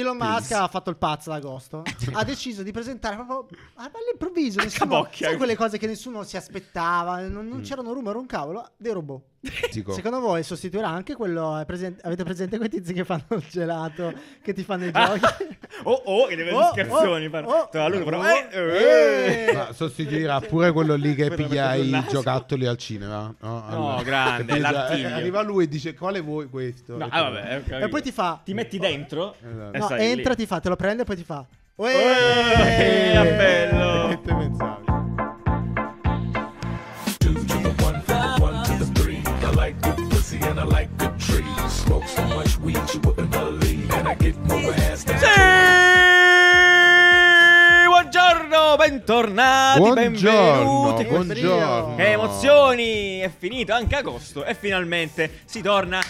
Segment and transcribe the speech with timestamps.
[0.00, 1.82] Elon Musk ha fatto il pazzo ad agosto.
[2.12, 4.60] ha deciso di presentare proprio all'improvviso.
[4.62, 7.50] Nessuno, sai quelle cose che nessuno si aspettava, non, Mm.
[7.50, 9.22] non c'erano rumor, un cavolo, dei robot.
[9.92, 11.56] Secondo voi sostituirà anche quello?
[11.58, 15.57] è presente- avete presente quei tizi che fanno il gelato, che ti fanno i giochi?
[15.84, 17.26] Oh, oh, che deve Oh, scherzoni.
[17.26, 19.46] oh, oh, Tra loro, però, oh, eh, eh.
[19.48, 19.52] eh.
[19.52, 23.34] Ma sostituirà pure quello lì che piglia i giocattoli al cinema.
[23.40, 24.70] No, grande, Capito?
[24.70, 25.08] l'artiglio.
[25.08, 26.96] Eh, Arriva lui e dice: Quale vuoi questo?
[26.96, 27.76] No, E ah, vabbè, capito.
[27.78, 28.40] E poi ti fa...
[28.44, 29.78] Ti metti dentro Esatto.
[29.78, 30.10] No, stai lì.
[30.10, 31.44] entra, ti fa, te lo prende e poi ti fa...
[31.76, 33.36] Eh, Uè!
[33.36, 34.08] bello.
[34.08, 34.88] Che te pensavi?
[40.48, 41.72] and I like good trees.
[41.72, 43.27] Smoke so much weed you wouldn't
[44.10, 45.26] I get more ass Sì!
[47.86, 51.04] Buongiorno, bentornati, Buongiorno, benvenuti.
[51.04, 51.94] buongiorno.
[51.94, 53.18] Che emozioni!
[53.18, 56.00] È finito anche agosto e finalmente si torna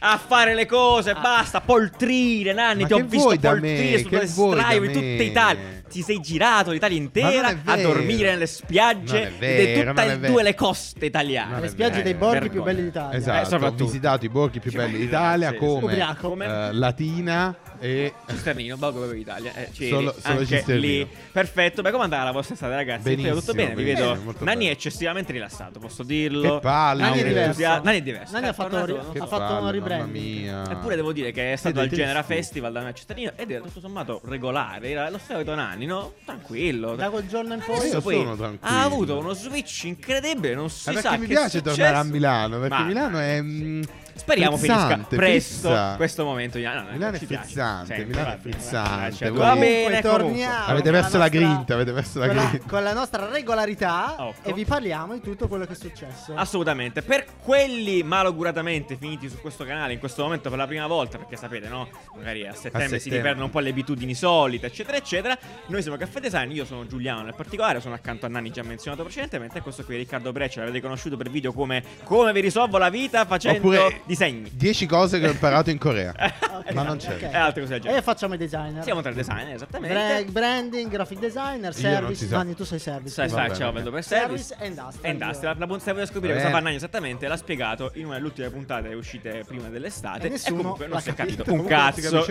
[0.00, 1.14] a fare le cose.
[1.14, 2.82] Basta poltrire, Nanni.
[2.82, 3.98] Ma ti ho visto vuoi da poltrire me?
[3.98, 5.62] su Che due vuoi da straive in tutta Italia.
[5.88, 11.06] Ti sei girato l'Italia intera a dormire nelle spiagge di tutte e due le coste
[11.06, 11.52] italiane.
[11.52, 12.72] Non Le spiagge dei borghi più Vergogna.
[12.72, 13.12] belli d'Italia.
[13.12, 13.84] Eh, Esatto, ho soprattutto.
[13.84, 15.60] visitato i borghi più belli d'Italia Sì, sì.
[15.60, 16.28] come Ubriaco.
[16.28, 16.46] Come?
[16.46, 19.52] eh, Latina e Cisternino, Borgo per l'Italia.
[19.54, 20.86] Eh, c'eri Solo- solo anche Cisternino.
[20.86, 21.08] lì.
[21.32, 21.82] Perfetto.
[21.82, 23.02] Beh, come andava la vostra estate, ragazzi?
[23.02, 23.74] Benissimo, tutto bene?
[23.74, 24.34] Vi vedo.
[24.40, 26.54] Nanni è eccessivamente rilassato, posso dirlo.
[26.54, 27.02] Che palle.
[27.02, 27.60] Nanni è un diverso.
[27.82, 28.32] Nanni è diverso.
[28.32, 30.14] Nanni ha fatto, tornato, ri- Che ha fatto palle, un mamma rebranding.
[30.42, 30.70] mia.
[30.70, 32.22] Eppure devo dire che è stato al Genera.
[32.22, 36.12] Festival da a Cittadino ed era tutto sommato regolare, era lo solito Nanni, no?
[36.24, 36.94] Tranquillo.
[36.96, 37.76] Da quel giorno in poi...
[37.76, 38.74] Adesso Io poi sono tranquillo.
[38.76, 42.02] ha avuto uno switch incredibile, non si Eh, sa perché mi che piace tornare a.
[42.04, 43.82] Milano perché Milano è mm,
[44.16, 45.94] Speriamo frizzante, finisca presto frizza.
[45.96, 46.58] questo momento.
[46.58, 49.82] No, no, no, Milano è frizzante, Sì, Milano è va bene, frizzante, cioè, Va bene,
[49.84, 50.00] comunque.
[50.02, 52.58] torniamo Avete perso la grinta, avete perso la grinta.
[52.66, 56.32] con la nostra regolarità e vi parliamo di tutto quello che è successo.
[56.34, 61.18] Assolutamente, per quelli malauguratamente finiti su questo canale in questo momento per la prima volta,
[61.18, 61.88] perché sapete, no?
[62.16, 63.16] Magari a settembre, si settembre.
[63.18, 65.36] riperdono un po' le abitudini solite, eccetera, eccetera.
[65.66, 69.02] Noi siamo Caffè Design, io sono Giuliano nel particolare, sono accanto a Nanni già menzionato
[69.02, 72.78] precedentemente, e questo qui è Riccardo Breccia, l'avete conosciuto per video come Come vi risolvo
[72.78, 74.50] la vita facendo Oppure disegni.
[74.52, 76.12] 10 cose che ho imparato in Corea.
[76.66, 77.12] Eh, Ma non c'è.
[77.16, 77.22] Ok.
[77.24, 77.78] E altre cose.
[77.84, 78.82] E facciamo i designer.
[78.84, 79.94] Siamo tre designer, esattamente.
[79.94, 82.26] Bra- branding, graphic designer, si service.
[82.26, 82.36] sa.
[82.38, 83.12] Nanni, tu sei service.
[83.12, 84.64] Sai, sai, ciao, vendo per Service service.
[84.64, 85.04] e industrial.
[85.04, 85.58] E industrial.
[85.58, 88.94] La, se vuoi scoprire cosa fa Nagno esattamente, l'ha spiegato in una delle ultime puntate
[88.94, 90.26] uscite prima dell'estate.
[90.28, 91.52] E nessuno comunque non l'ha si è capito.
[91.52, 92.24] un cazzo.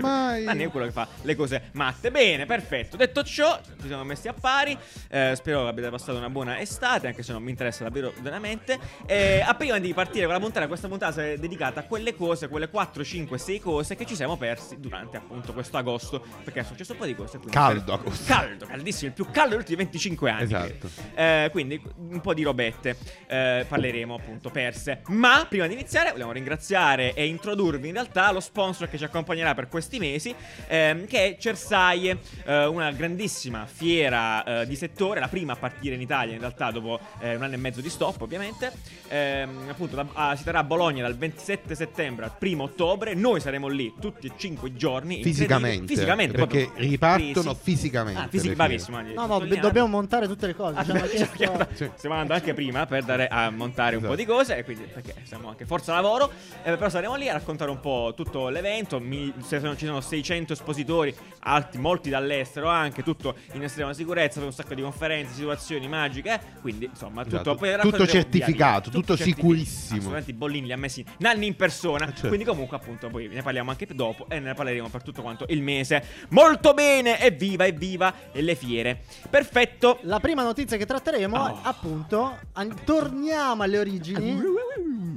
[0.00, 2.10] Nanni è quello che fa le cose matte.
[2.10, 2.96] Bene, perfetto.
[2.96, 4.78] Detto ciò, ci siamo messi a pari.
[5.10, 8.78] Eh, spero abbiate passato una buona estate, anche se non mi interessa davvero veramente.
[9.04, 12.48] Eh, a prima di partire con la puntata, questa puntata è dedicata a quelle cose,
[12.48, 16.24] quelle 4, 5, 6 cose che ci siamo persi durante appunto questo agosto.
[16.42, 17.38] Perché è successo un po' di cose.
[17.50, 18.24] Caldo agosto.
[18.26, 20.42] Caldo, caldissimo, il più caldo degli ultimi 25 anni.
[20.42, 20.90] Esatto.
[21.14, 25.02] Eh, quindi un po' di robette eh, parleremo appunto perse.
[25.08, 29.54] Ma prima di iniziare vogliamo ringraziare e introdurvi in realtà lo sponsor che ci accompagnerà
[29.54, 30.34] per questi mesi,
[30.66, 35.94] ehm, che è Cersaie, eh, una grandissima fiera eh, di settore, la prima a partire
[35.94, 38.72] in Italia in realtà dopo eh, un anno e mezzo di stop ovviamente.
[39.08, 43.40] Ehm, appunto da- ah, si terrà a Bologna dal 27 settembre al 1 ottobre, noi
[43.40, 45.22] saremo lì tutti e cinque i giorni.
[45.22, 47.60] Fisicamente, Fisicamente, perché proprio ripartono crisi.
[47.62, 49.00] fisicamente Ah, fisic- bravissimo.
[49.00, 49.66] No, no, sottolineato.
[49.66, 50.78] dobbiamo montare tutte le cose.
[50.78, 51.90] Ah, cioè, stiamo Sì.
[51.94, 54.14] stiamo andando anche prima per dare a montare un Esatto.
[54.16, 56.30] po' di cose, quindi perché siamo anche forza lavoro.
[56.62, 58.98] eh, però saremo lì a raccontare un po' tutto l'evento.
[59.00, 64.38] Mi- se sono- ci sono 600 espositori, alti, molti dall'estero anche, tutto in estrema sicurezza,
[64.38, 66.32] poi un sacco di conferenze, situazioni magiche.
[66.34, 67.54] eh, Quindi, insomma, tutto, Esatto.
[67.56, 69.00] poi Tutto racconteremo via certificato, via.
[69.00, 69.46] tutto certificato.
[69.48, 69.96] sicurissimo.
[69.98, 72.04] Assolutamente i bollini li ha messi Nanni in persona.
[72.04, 72.28] Eh, certo.
[72.28, 75.62] Quindi, comunque, appunto, poi ne parliamo anche dopo e ne parleremo per tutto quanto il
[75.62, 76.04] mese.
[76.30, 79.00] Molto bene, evviva, evviva le fiere.
[79.30, 79.98] Perfetto.
[80.02, 81.46] La prima notizia che tratteremo Oh.
[81.48, 84.32] è appunto an- torniamo alle origini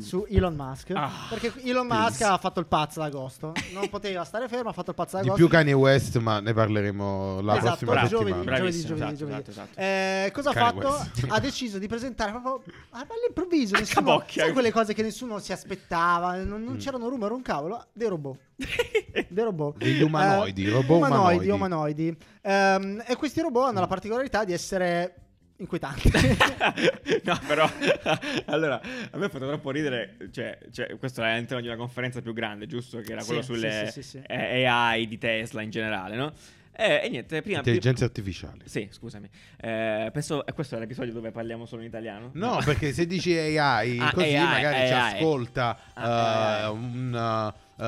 [0.01, 0.91] su Elon Musk.
[0.93, 2.23] Ah, perché Elon Musk please.
[2.25, 3.53] ha fatto il pazzo ad agosto.
[3.73, 5.45] Non poteva stare fermo, ha fatto il pazzo ad Di agosto.
[5.47, 8.57] più Kanye West, ma ne parleremo la esatto, prossima bravo, giovedì, settimana.
[8.57, 9.33] giovedì, giovedì, esatto, giovedì.
[9.39, 9.79] esatto, esatto.
[9.79, 10.87] Eh, cosa ha fatto?
[10.87, 11.25] West.
[11.29, 13.75] ha deciso di presentare proprio all'improvviso.
[13.77, 14.43] Nessuno, capocchia.
[14.43, 16.65] sai quelle cose che nessuno si aspettava, non, Mm.
[16.65, 18.37] non c'erano rumor, un cavolo, dei robot.
[19.29, 19.77] dei robot.
[19.77, 21.49] Degli umanoidi, Eh, robot umanoidi.
[21.49, 21.49] umanoidi.
[21.49, 22.17] umanoidi.
[22.41, 25.13] Ehm, e questi robot hanno la particolarità di essere
[25.57, 26.09] inquietanti.
[27.23, 27.69] no, però
[28.45, 28.79] allora
[29.11, 30.17] a me ha fatto troppo ridere.
[30.31, 32.99] Cioè, cioè, questo era all'interno di una conferenza più grande, giusto?
[33.01, 34.21] Che era Sì, quello sì, sulle sì, sì, sì.
[34.25, 36.33] eh, AI di Tesla in generale, no?
[36.79, 37.57] Eh, e niente, prima.
[37.57, 38.59] Intelligenza artificiale.
[38.65, 39.27] Sì, scusami.
[39.59, 42.29] Eh, penso questo è l'episodio dove parliamo solo in italiano.
[42.33, 45.13] No, perché se dici AI, Ah, così AI, magari ci AI.
[45.15, 46.71] ascolta Ah, AI.
[46.71, 47.53] un...
[47.79, 47.83] eh,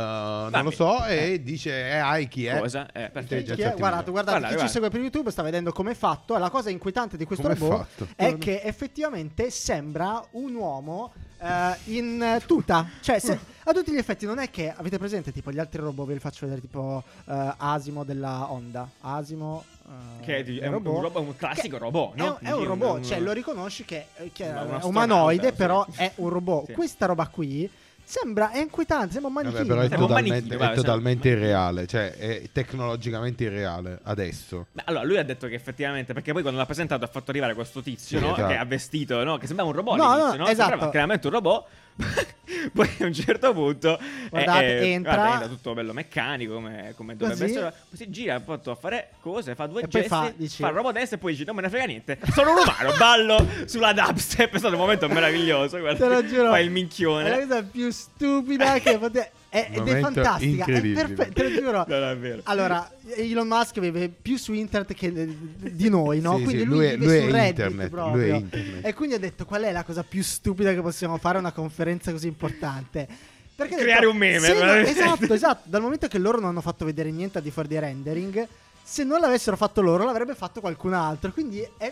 [0.52, 1.34] non lo so, Eh.
[1.34, 2.60] e dice AI chi è?
[2.60, 2.92] Cosa?
[2.92, 3.54] Eh, perfetto.
[3.56, 3.74] Chi è?
[3.76, 4.66] Guardate, guardate, Guarda, chi guarda.
[4.66, 6.38] ci segue per YouTube sta vedendo come è fatto.
[6.38, 8.08] La cosa inquietante di questo Com'è robot fatto?
[8.16, 12.88] è che effettivamente sembra un uomo eh, in eh, tuta.
[13.02, 16.06] Cioè, se- a tutti gli effetti, non è che avete presente tipo gli altri robot,
[16.08, 18.88] ve li faccio vedere, tipo eh, Asimo della Honda.
[19.02, 19.64] Asimo.
[19.88, 22.38] eh, Che è, il è un, un robot- un classico che robot, no?
[22.40, 25.54] È un, è un robot, un- cioè lo riconosci che, che è umanoide, sì.
[25.54, 26.66] però è un robot.
[26.68, 26.74] Sì.
[26.74, 27.70] Questa roba qui
[28.10, 29.76] sembra, è inquietante, sembra un Vabbè, manichino.
[29.76, 34.66] però è totalmente, manichino, è vabbè, totalmente irreale, cioè è tecnologicamente irreale adesso.
[34.72, 37.54] Beh, allora, lui ha detto che effettivamente, perché poi quando l'ha presentato ha fatto arrivare
[37.54, 38.34] questo tizio, Sì, no?
[38.34, 38.48] esatto.
[38.48, 39.38] Che ha vestito, no?
[39.38, 40.50] Che sembrava un robot No, all'inizio, no, no?
[40.50, 40.70] esatto.
[40.70, 41.66] Sembrava chiaramente un robot.
[42.74, 44.00] poi a un certo punto
[44.30, 47.74] Guardate, eh, eh, entra- guarda, tutto bello meccanico come, come dovrebbe essere.
[47.90, 50.62] Poi si gira un po' a fare cose, fa due E gesti, fa, fa, dici-
[50.62, 52.20] il robot destro e poi dice non me ne frega niente.
[52.34, 54.54] Sono un umano, ballo sulla dubstep.
[54.54, 55.80] È stato un momento meraviglioso.
[55.80, 56.50] Guarda, Te lo giuro.
[56.50, 57.40] Fa il È la minchione.
[57.40, 59.32] cosa più stupida che potete.
[59.50, 60.66] È, ed è fantastica.
[60.66, 61.86] È perfetto, te lo giuro.
[61.86, 62.42] È vero.
[62.44, 65.38] Allora, Elon Musk vive più su internet che eh,
[65.72, 66.38] di noi, no?
[66.38, 68.16] Sì, quindi sì, lui, lui vive lui è su Reddit internet, proprio.
[68.16, 68.86] lui è internet.
[68.86, 71.52] E quindi ha detto qual è la cosa più stupida che possiamo fare a una
[71.52, 73.08] conferenza così importante?
[73.56, 75.62] Perché Creare detto, un meme, no- esatto, esatto.
[75.68, 78.48] Dal momento che loro non hanno fatto vedere niente al di fuori dei rendering,
[78.84, 81.32] se non l'avessero fatto loro, l'avrebbe fatto qualcun altro.
[81.32, 81.92] Quindi è,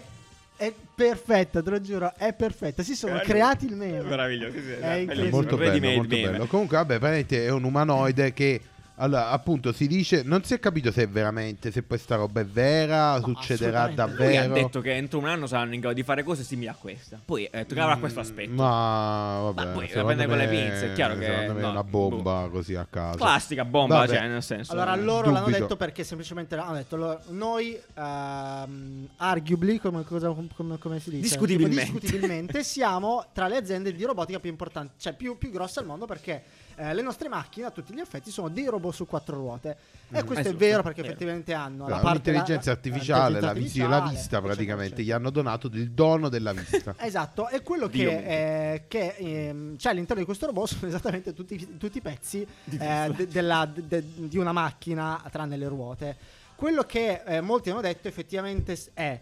[0.58, 2.84] è perfetta, te lo giuro, è perfetta.
[2.84, 3.24] Si sono Bello.
[3.26, 4.02] creati il meme.
[4.02, 5.00] Meraviglioso, sì, È bellissimo.
[5.02, 5.30] incredibile.
[5.30, 6.46] molto bello, molto bello.
[6.48, 8.62] Comunque, vabbè, è un umanoide che.
[9.00, 10.24] Allora, appunto, si dice.
[10.24, 11.72] Non si è capito se è veramente.
[11.72, 14.24] Se questa roba è vera, succederà assolutamente.
[14.26, 14.54] Lui ha davvero.
[14.66, 17.20] detto che entro un anno saranno in grado di fare cose simili a questa.
[17.24, 18.50] Poi eh, avrà questo aspetto.
[18.52, 21.62] Mm, Ma vabbè, Ma poi prendere con le pinze, è chiaro che- secondo me è
[21.64, 23.18] no, una bomba così a caso.
[23.18, 24.16] Classica bomba, Vabbè.
[24.16, 24.72] cioè, nel senso.
[24.72, 25.60] Allora, loro l'hanno Dubito.
[25.60, 31.22] detto perché semplicemente hanno detto loro- noi, ehm, arguably, come, cosa- come- come si dice?
[31.22, 31.86] Discutibilmente.
[31.86, 35.86] Tipo, discutibilmente siamo tra le aziende di robotica più importanti, cioè più, più grosse al
[35.86, 36.42] mondo perché
[36.78, 39.76] eh, le nostre macchine a tutti gli effetti sono dei robot su quattro ruote.
[40.10, 41.14] E questo Eh, è vero perché vero.
[41.14, 45.04] effettivamente hanno Allora, la parte l'intelligenza la- artificiale, la, visi- la artificiale, vista praticamente, eccetera.
[45.04, 46.96] gli hanno donato il dono della vista.
[47.00, 51.34] Esatto, e quello Dio che, eh, che, ehm, c'è all'interno di questo robot sono esattamente
[51.34, 52.48] tutti, tutti i pezzi
[52.80, 56.16] eh, de- della- de- de- di una macchina, tranne le ruote.
[56.56, 59.20] Quello che eh, molti hanno detto effettivamente è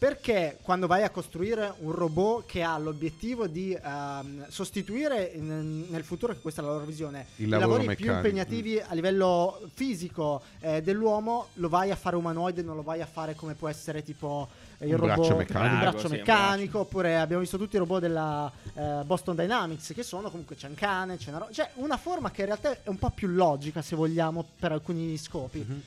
[0.00, 6.04] perché quando vai a costruire un robot che ha l'obiettivo di ehm, sostituire in- nel
[6.04, 8.14] futuro, che questa è la loro visione, Il i lavori più meccanico.
[8.14, 13.06] impegnativi a livello fisico eh, dell'uomo, lo vai a fare umanoide, non lo vai a
[13.06, 14.48] fare come può essere tipo
[14.78, 15.74] il Un robot braccio meccanico.
[15.74, 19.92] il braccio Sì, un meccanico, oppure abbiamo visto tutti i robot della eh, Boston Dynamics
[19.94, 22.70] che sono comunque c'è un cane, c'è una ro- cioè una forma che in realtà
[22.72, 25.58] è un po' più logica se vogliamo per alcuni scopi.
[25.58, 25.82] Mhm.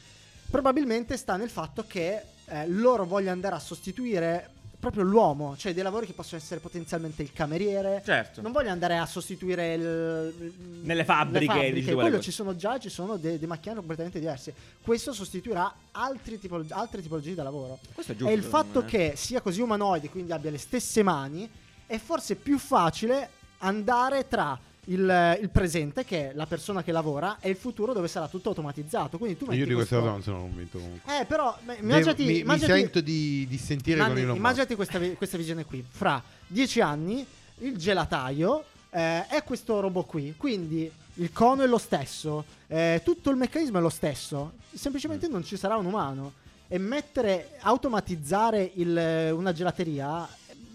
[0.51, 4.49] Probabilmente sta nel fatto che eh, loro vogliono andare a sostituire
[4.83, 8.01] proprio l'uomo, cioè dei lavori che possono essere potenzialmente il cameriere.
[8.03, 8.41] Certo.
[8.41, 10.53] Non voglio andare a sostituire il,
[10.83, 14.19] Nelle fabbriche, dici tu, quello quelle ci sono già, ci sono de- dei macchinari completamente
[14.19, 14.53] diversi.
[14.81, 17.79] Questo sostituirà altri tipolo- altre tipologie di lavoro.
[17.93, 18.29] Questo è giusto.
[18.29, 18.85] E il fatto me.
[18.85, 21.49] che sia così umanoide, quindi abbia le stesse mani,
[21.85, 23.29] è forse più facile
[23.59, 28.07] andare tra il, il presente, che è la persona che lavora, e il futuro dove
[28.07, 29.17] sarà tutto automatizzato.
[29.17, 31.19] Quindi tu metti Io di questa cosa non sono convinto comunque.
[31.19, 34.75] Eh, però, beh, immaginati, mi, mi immaginati- sento di, di sentire Nanni, con Elon immaginati
[34.75, 35.83] questa, questa visione qui.
[35.87, 37.25] Fra dieci anni,
[37.59, 40.33] il gelataio eh, è questo robot qui.
[40.35, 44.53] Quindi il cono è lo stesso, eh, tutto il meccanismo è lo stesso.
[44.73, 46.33] Semplicemente non ci sarà un umano.
[46.67, 50.27] E mettere, automatizzare il- una gelateria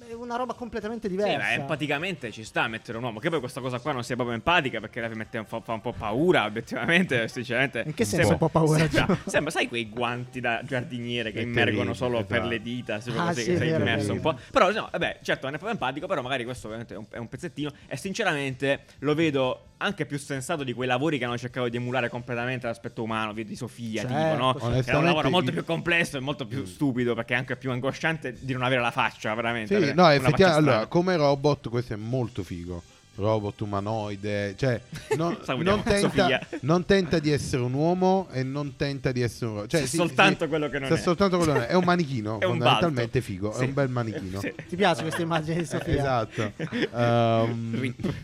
[0.09, 1.37] è una roba completamente Sì, diversa.
[1.39, 3.19] ma empaticamente ci sta a mettere un uomo.
[3.19, 5.73] Che poi questa cosa qua non sia proprio empatica perché la mette un po', fa
[5.75, 7.29] un po' paura, obiettivamente.
[7.29, 7.83] Sinceramente.
[7.87, 8.89] In che senso Sembra- un po' paura?
[8.89, 12.51] Sembra, sembra, sai, quei guanti da giardiniere che immergono solo per esatto.
[12.51, 13.01] le dita.
[13.01, 14.35] Sempre Ah, così sì, sei vero, immerso è un vero.
[14.35, 14.41] po'.
[14.51, 16.07] Però, no, vabbè, certo, non è proprio empatico.
[16.07, 17.71] Però magari questo ovviamente è un, è un pezzettino.
[17.87, 22.09] E sinceramente lo vedo anche più sensato di quei lavori che hanno cercato di emulare
[22.09, 24.53] completamente l'aspetto umano, di Sofia, Certo, tipo, no?
[24.53, 27.57] Che è un Onestamente, lavoro molto più complesso e molto più stupido perché è anche
[27.57, 29.81] più angosciante di non avere la faccia, veramente.
[29.81, 32.83] Sì, no, effettivamente, allora, come robot questo è molto figo.
[33.19, 34.81] Robot umanoide, cioè
[35.17, 39.55] non, non tenta, non tenta di essere un uomo e non tenta di essere un
[39.57, 39.71] robot.
[39.71, 40.97] Cioè, sì, soltanto sì, quello che non è.
[40.97, 41.71] soltanto quello che non è.
[41.73, 43.33] È un manichino, È un fondamentalmente balto.
[43.33, 43.61] figo, Sì.
[43.63, 44.41] è un bel manichino.
[44.41, 44.55] Sì.
[44.69, 45.95] Ti piace questa immagine di Sofia?
[45.99, 46.53] Esatto.
[46.99, 48.15] Ehm, Rip.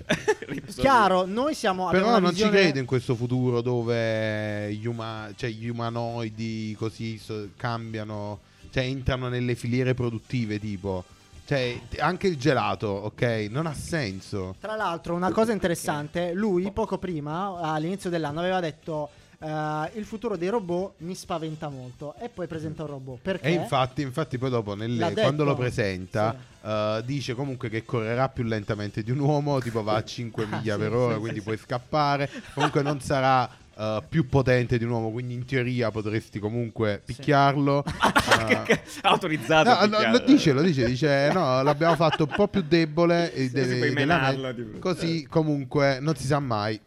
[0.46, 0.74] Rip.
[0.80, 1.88] Chiaro, noi siamo.
[1.90, 7.18] Però non visione- ci credo in questo futuro dove gli, uma- cioè, gli umanoidi così
[7.18, 11.04] so- cambiano, cioè entrano nelle filiere produttive tipo.
[11.46, 13.48] Cioè, anche il gelato, ok?
[13.50, 14.54] Non ha senso.
[14.58, 19.10] Tra l'altro, una cosa interessante, lui poco prima, all'inizio dell'anno, aveva detto
[19.40, 23.18] eh, il futuro dei robot mi spaventa molto e poi presenta un robot.
[23.20, 23.46] Perché?
[23.46, 26.66] E infatti, infatti poi dopo, nelle- quando lo presenta, Sì.
[26.66, 30.56] eh, dice comunque che correrà più lentamente di un uomo, tipo va a 5 Ah,
[30.56, 32.30] miglia sì, per ora, sì, quindi sì, puoi scappare.
[32.54, 33.46] Comunque non sarà
[33.76, 37.84] eh, più potente di un uomo, quindi in teoria potresti comunque picchiarlo.
[38.34, 39.70] Eh, Autorizzato.
[39.70, 43.30] No, a no, lo dice, lo dice, dice no, l'abbiamo fatto un po' più debole
[43.34, 44.78] Sì, sì, della menarlo, me- tipo.
[44.80, 46.78] così comunque non si sa mai.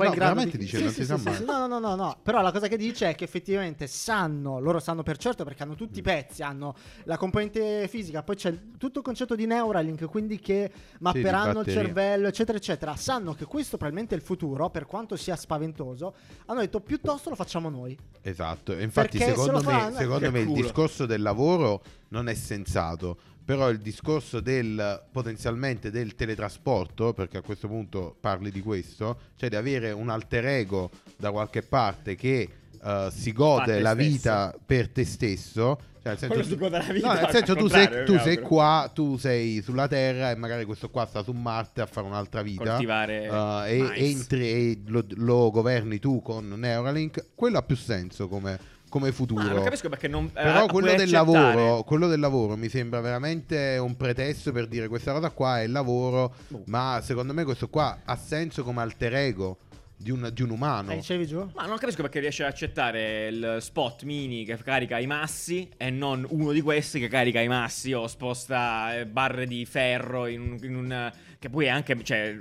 [0.00, 1.34] Poi no, in grado veramente di- dice Sì, non sì, si sa sì, mai.
[1.34, 2.18] sì, No, no, no, no.
[2.22, 5.74] Però la cosa che dice è che effettivamente sanno, loro sanno per certo perché hanno
[5.74, 10.38] tutti i pezzi, hanno la componente fisica, poi c'è tutto il concetto di Neuralink, quindi
[10.40, 12.96] che mapperanno il cervello, eccetera, eccetera.
[12.96, 16.14] Sanno che questo probabilmente è il futuro, per quanto sia spaventoso.
[16.46, 17.96] Hanno detto piuttosto lo facciamo noi.
[18.22, 22.28] Esatto, infatti Perché se secondo lo me, fanno- secondo me il discorso del lavoro non
[22.28, 28.60] è sensato, però il discorso del potenzialmente del teletrasporto, perché a questo punto parli di
[28.60, 32.48] questo, cioè di avere un alter ego da qualche parte che
[32.82, 34.08] eh, si gode la stesso.
[34.08, 35.78] vita per te stesso.
[36.02, 38.40] Cioè, nel senso, Quello si gode la vita, no, nel senso tu, sei, tu sei
[38.40, 42.40] qua, tu sei sulla Terra e magari questo qua sta su Marte a fare un'altra
[42.40, 42.70] vita.
[42.70, 43.24] Coltivare
[43.66, 48.58] eh, e entri e lo, lo governi tu con Neuralink, quello ha più senso come,
[48.90, 49.40] come futuro.
[49.40, 50.26] Ah, non capisco perché non.
[50.26, 54.88] eh, Però quello del, lavoro, quello del lavoro mi sembra veramente un pretesto per dire
[54.88, 56.64] questa cosa qua è il lavoro, Boh.
[56.66, 59.56] ma secondo me questo qua ha senso come alter ego
[59.96, 60.92] di un, di un umano.
[60.92, 61.46] Eh, dicevi giù?
[61.54, 65.90] Ma non capisco perché riesce ad accettare il spot mini che carica i massi e
[65.90, 70.40] non uno di questi che carica i massi o sposta eh, barre di ferro in
[70.40, 70.58] un.
[70.62, 71.98] in un- che poi è anche.
[72.04, 72.36] Cioè,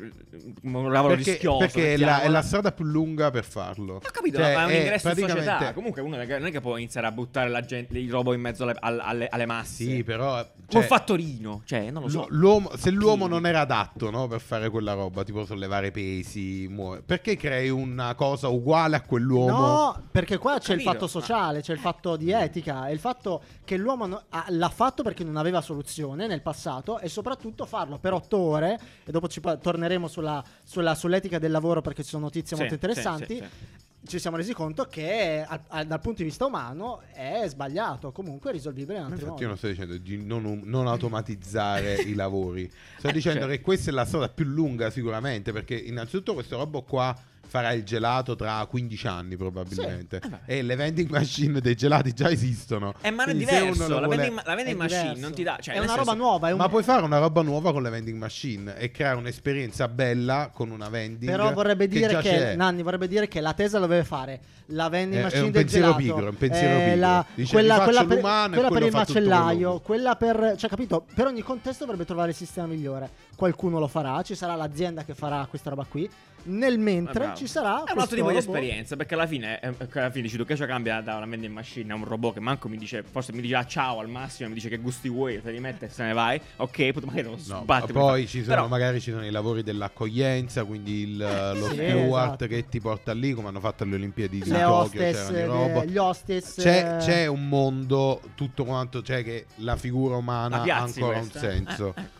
[0.63, 1.57] un lavoro Perché, rischioso.
[1.59, 3.95] perché è, la, è la strada più lunga per farlo.
[3.95, 5.73] Ho capito, Cioè, ma è un è ingresso in praticamente- società.
[5.73, 8.63] Comunque uno non è che può iniziare a buttare la gente, il robot in mezzo
[8.63, 9.85] alle, alle- alle- masse.
[9.85, 10.45] Sì, però...
[10.67, 11.61] Cioè, un fattorino.
[11.65, 12.25] Cioè, non lo so.
[12.29, 17.01] L'uomo- se l'uomo non era adatto no, per fare quella roba, tipo sollevare pesi, muovere,
[17.03, 19.57] perché crei una cosa uguale a quell'uomo?
[19.57, 22.99] No, perché qua c'è il capito, fatto sociale, c'è il fatto di etica, è il
[22.99, 27.65] fatto che l'uomo no- ha- l'ha fatto perché non aveva soluzione nel passato e soprattutto
[27.65, 32.03] farlo per otto ore, e dopo ci pa- torneremo sulla, sulla- sull'etica del lavoro perché
[32.03, 33.35] ci sono notizie Sì, molto interessanti.
[33.35, 33.87] sì, sì.
[34.01, 38.49] Ci siamo resi conto che al- al- dal punto di vista umano è sbagliato, comunque
[38.49, 39.49] è risolvibile in altri Infatti io modi.
[39.49, 43.49] non sto dicendo di non, um, non automatizzare i lavori, sto dicendo cioè.
[43.49, 47.13] che questa è la strada più lunga sicuramente, perché innanzitutto questo robot qua
[47.49, 52.13] farà il gelato tra 15 anni probabilmente Sì, eh e le vending machine dei gelati
[52.13, 52.93] già esistono.
[53.01, 53.87] Eh, ma non è diverso.
[53.87, 55.21] La vuole- vending, la vending È machine diverso.
[55.21, 55.57] non ti dà.
[55.59, 57.81] Cioè, è una senso- roba nuova, è un Ma puoi fare una roba nuova con
[57.83, 62.55] le vending machine e creare un'esperienza bella con una vending Però vorrebbe dire che, c'è.
[62.55, 65.61] Nanni vorrebbe dire che la Tesla dovrebbe fare la vending È- è machine un del
[65.63, 66.99] pensiero gelato, pigro, è un pensiero eh, pigro.
[66.99, 71.41] la- Dice, quella, quella per, quella per il macellaio, quella per cioè capito, per ogni
[71.41, 73.09] contesto dovrebbe trovare il sistema migliore.
[73.39, 76.09] Qualcuno lo farà, ci sarà l'azienda che farà questa roba qui.
[76.41, 78.97] Nel Eh, mentre ci sarà È un altro tipo di esperienza.
[78.97, 81.53] Perché alla fine, eh, che alla fine dici tu che ciò cambia da una vending
[81.53, 84.49] machine a un robot che manco mi dice, forse mi dice ah, ciao al massimo,
[84.49, 86.39] mi dice che gusti vuoi, te li mette e se ne vai.
[86.57, 87.93] Ok, magari te lo No, sbatti.
[87.93, 91.73] ma poi ci sono, Però- magari ci sono i lavori dell'accoglienza, quindi il, lo sì,
[91.75, 92.47] steward esatto.
[92.47, 95.85] che ti porta lì, come hanno fatto alle Olimpiadi di Le Tokyo, hostess, eh, robot.
[95.85, 100.77] gli hostess C'è, eh, c'è un mondo tutto quanto, cioè che la figura umana ha
[100.81, 101.39] ancora questa.
[101.39, 101.93] un senso.
[101.95, 102.17] Eh, ecco.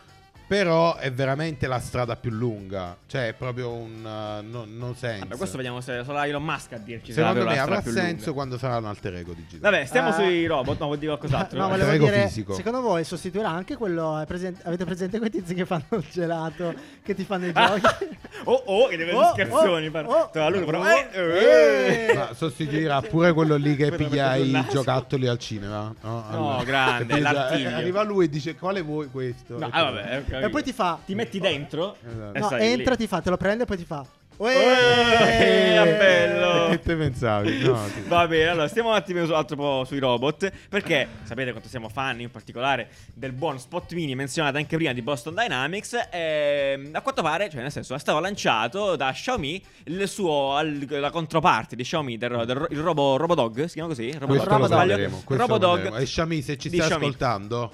[0.50, 5.26] Però è veramente la strada più lunga, cioè è proprio un uh, no, no senso.
[5.26, 8.02] Vabbè, questo vediamo se sarà Elon Musk a dirci se Secondo me la avrà senso
[8.18, 8.32] lunga.
[8.32, 9.60] quando sarà un alter ego digitale.
[9.76, 10.80] Vabbè, stiamo Eh, sui robot.
[10.80, 11.60] No, vuol dire qualcos'altro.
[11.60, 11.78] No, eh.
[11.78, 12.54] volevo dire, fisico.
[12.56, 17.14] secondo voi sostituirà anche quello, presente- avete presente quei tizi che fanno il gelato, che
[17.14, 17.82] ti fanno i giochi?
[18.46, 19.86] oh, oh, che deve Oh, scherzoni.
[19.86, 20.80] oh, per- oh, tra lui, però.
[20.82, 22.08] oh, eh, eh.
[22.10, 22.14] eh.
[22.16, 25.94] Ma sostituirà pure quello lì che piglia per i giocattoli al cinema.
[26.02, 27.70] No, grande, piglia- l'artiglio.
[27.70, 29.60] eh, Arriva lui e dice quale vuoi questo?
[29.60, 30.38] No, ah, vabbè, capito.
[30.46, 31.00] E poi ti fa...
[31.06, 31.96] Ti metti dentro.
[32.06, 32.36] Esatto.
[32.36, 32.72] e No, stai lì.
[32.74, 34.06] entra, ti fa, te lo prende e poi ti fa...
[34.42, 35.98] Eh, Uè!
[35.98, 36.68] bello.
[36.68, 37.60] E Che te pensavi?
[37.62, 38.04] No, sì.
[38.08, 40.50] Va bene, allora stiamo un attimo su, altro po' sui robot.
[40.70, 45.02] Perché sapete quanto siamo fan, in particolare, del buon Spot Mini menzionato anche prima di
[45.02, 46.08] Boston Dynamics.
[46.10, 50.86] E, a quanto pare, cioè nel senso, è stato lanciato da Xiaomi il suo, al-
[50.90, 53.66] la controparte di Xiaomi, del, del- il Robo, Robodog.
[53.66, 54.08] Si chiama così?
[54.18, 54.86] Questo lo Robodog.
[54.88, 55.22] vedremo.
[55.26, 55.98] questo lo vedremo.
[55.98, 57.06] E Xiaomi, se ci Di stai Xiaomi.
[57.08, 57.72] ascoltando,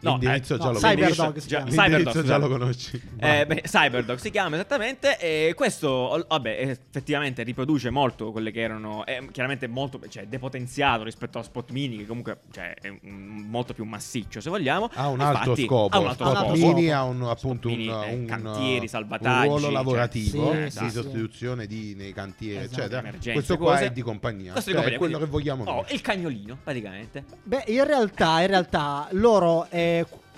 [0.00, 1.82] No, l'indirizzo eh, già no, lo Cyberdog si Già- chiama.
[1.88, 3.02] Cyberdog, già lo conosci.
[3.18, 5.18] Eh, beh, Cyberdog si chiama esattamente.
[5.18, 6.60] E questo, vabbè,
[6.90, 9.04] effettivamente riproduce molto quelle che erano.
[9.06, 13.72] È chiaramente molto cioè, depotenziato rispetto a Spot Mini, che comunque cioè, è un- molto
[13.74, 14.90] più massiccio, se vogliamo.
[14.92, 15.96] Ha un Infatti, altro scopo.
[15.96, 16.74] Ha un altro Spot scopo.
[16.74, 20.70] Mini ha un, appunto un, Mini, eh, un- cantieri, un salvataggi, ruolo cioè, lavorativo di
[20.70, 20.90] sì, sì.
[20.90, 22.80] sostituzione di, nei cantieri, Esatto.
[22.80, 22.98] eccetera.
[23.00, 23.84] Emergenze, Questo qua cose.
[23.86, 24.52] è di compagnia.
[24.52, 25.84] Questo è cioè, di è quello che quindi- vogliamo Oh, noi.
[25.94, 27.24] il cagnolino, praticamente.
[27.42, 29.66] Beh, in realtà, in realtà, loro...
[29.70, 29.84] eh,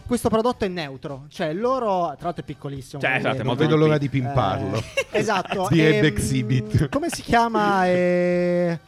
[0.09, 3.01] questo prodotto è neutro, cioè loro, tra l'altro è piccolissimo.
[3.03, 3.83] Cioè, esatto, vedo no?
[3.83, 4.79] l'ora di pimparlo.
[4.79, 5.69] Eh, esatto.
[5.71, 6.89] Di ehm, Head Exhibit.
[6.89, 7.87] Come si chiama?
[7.89, 8.79] eh,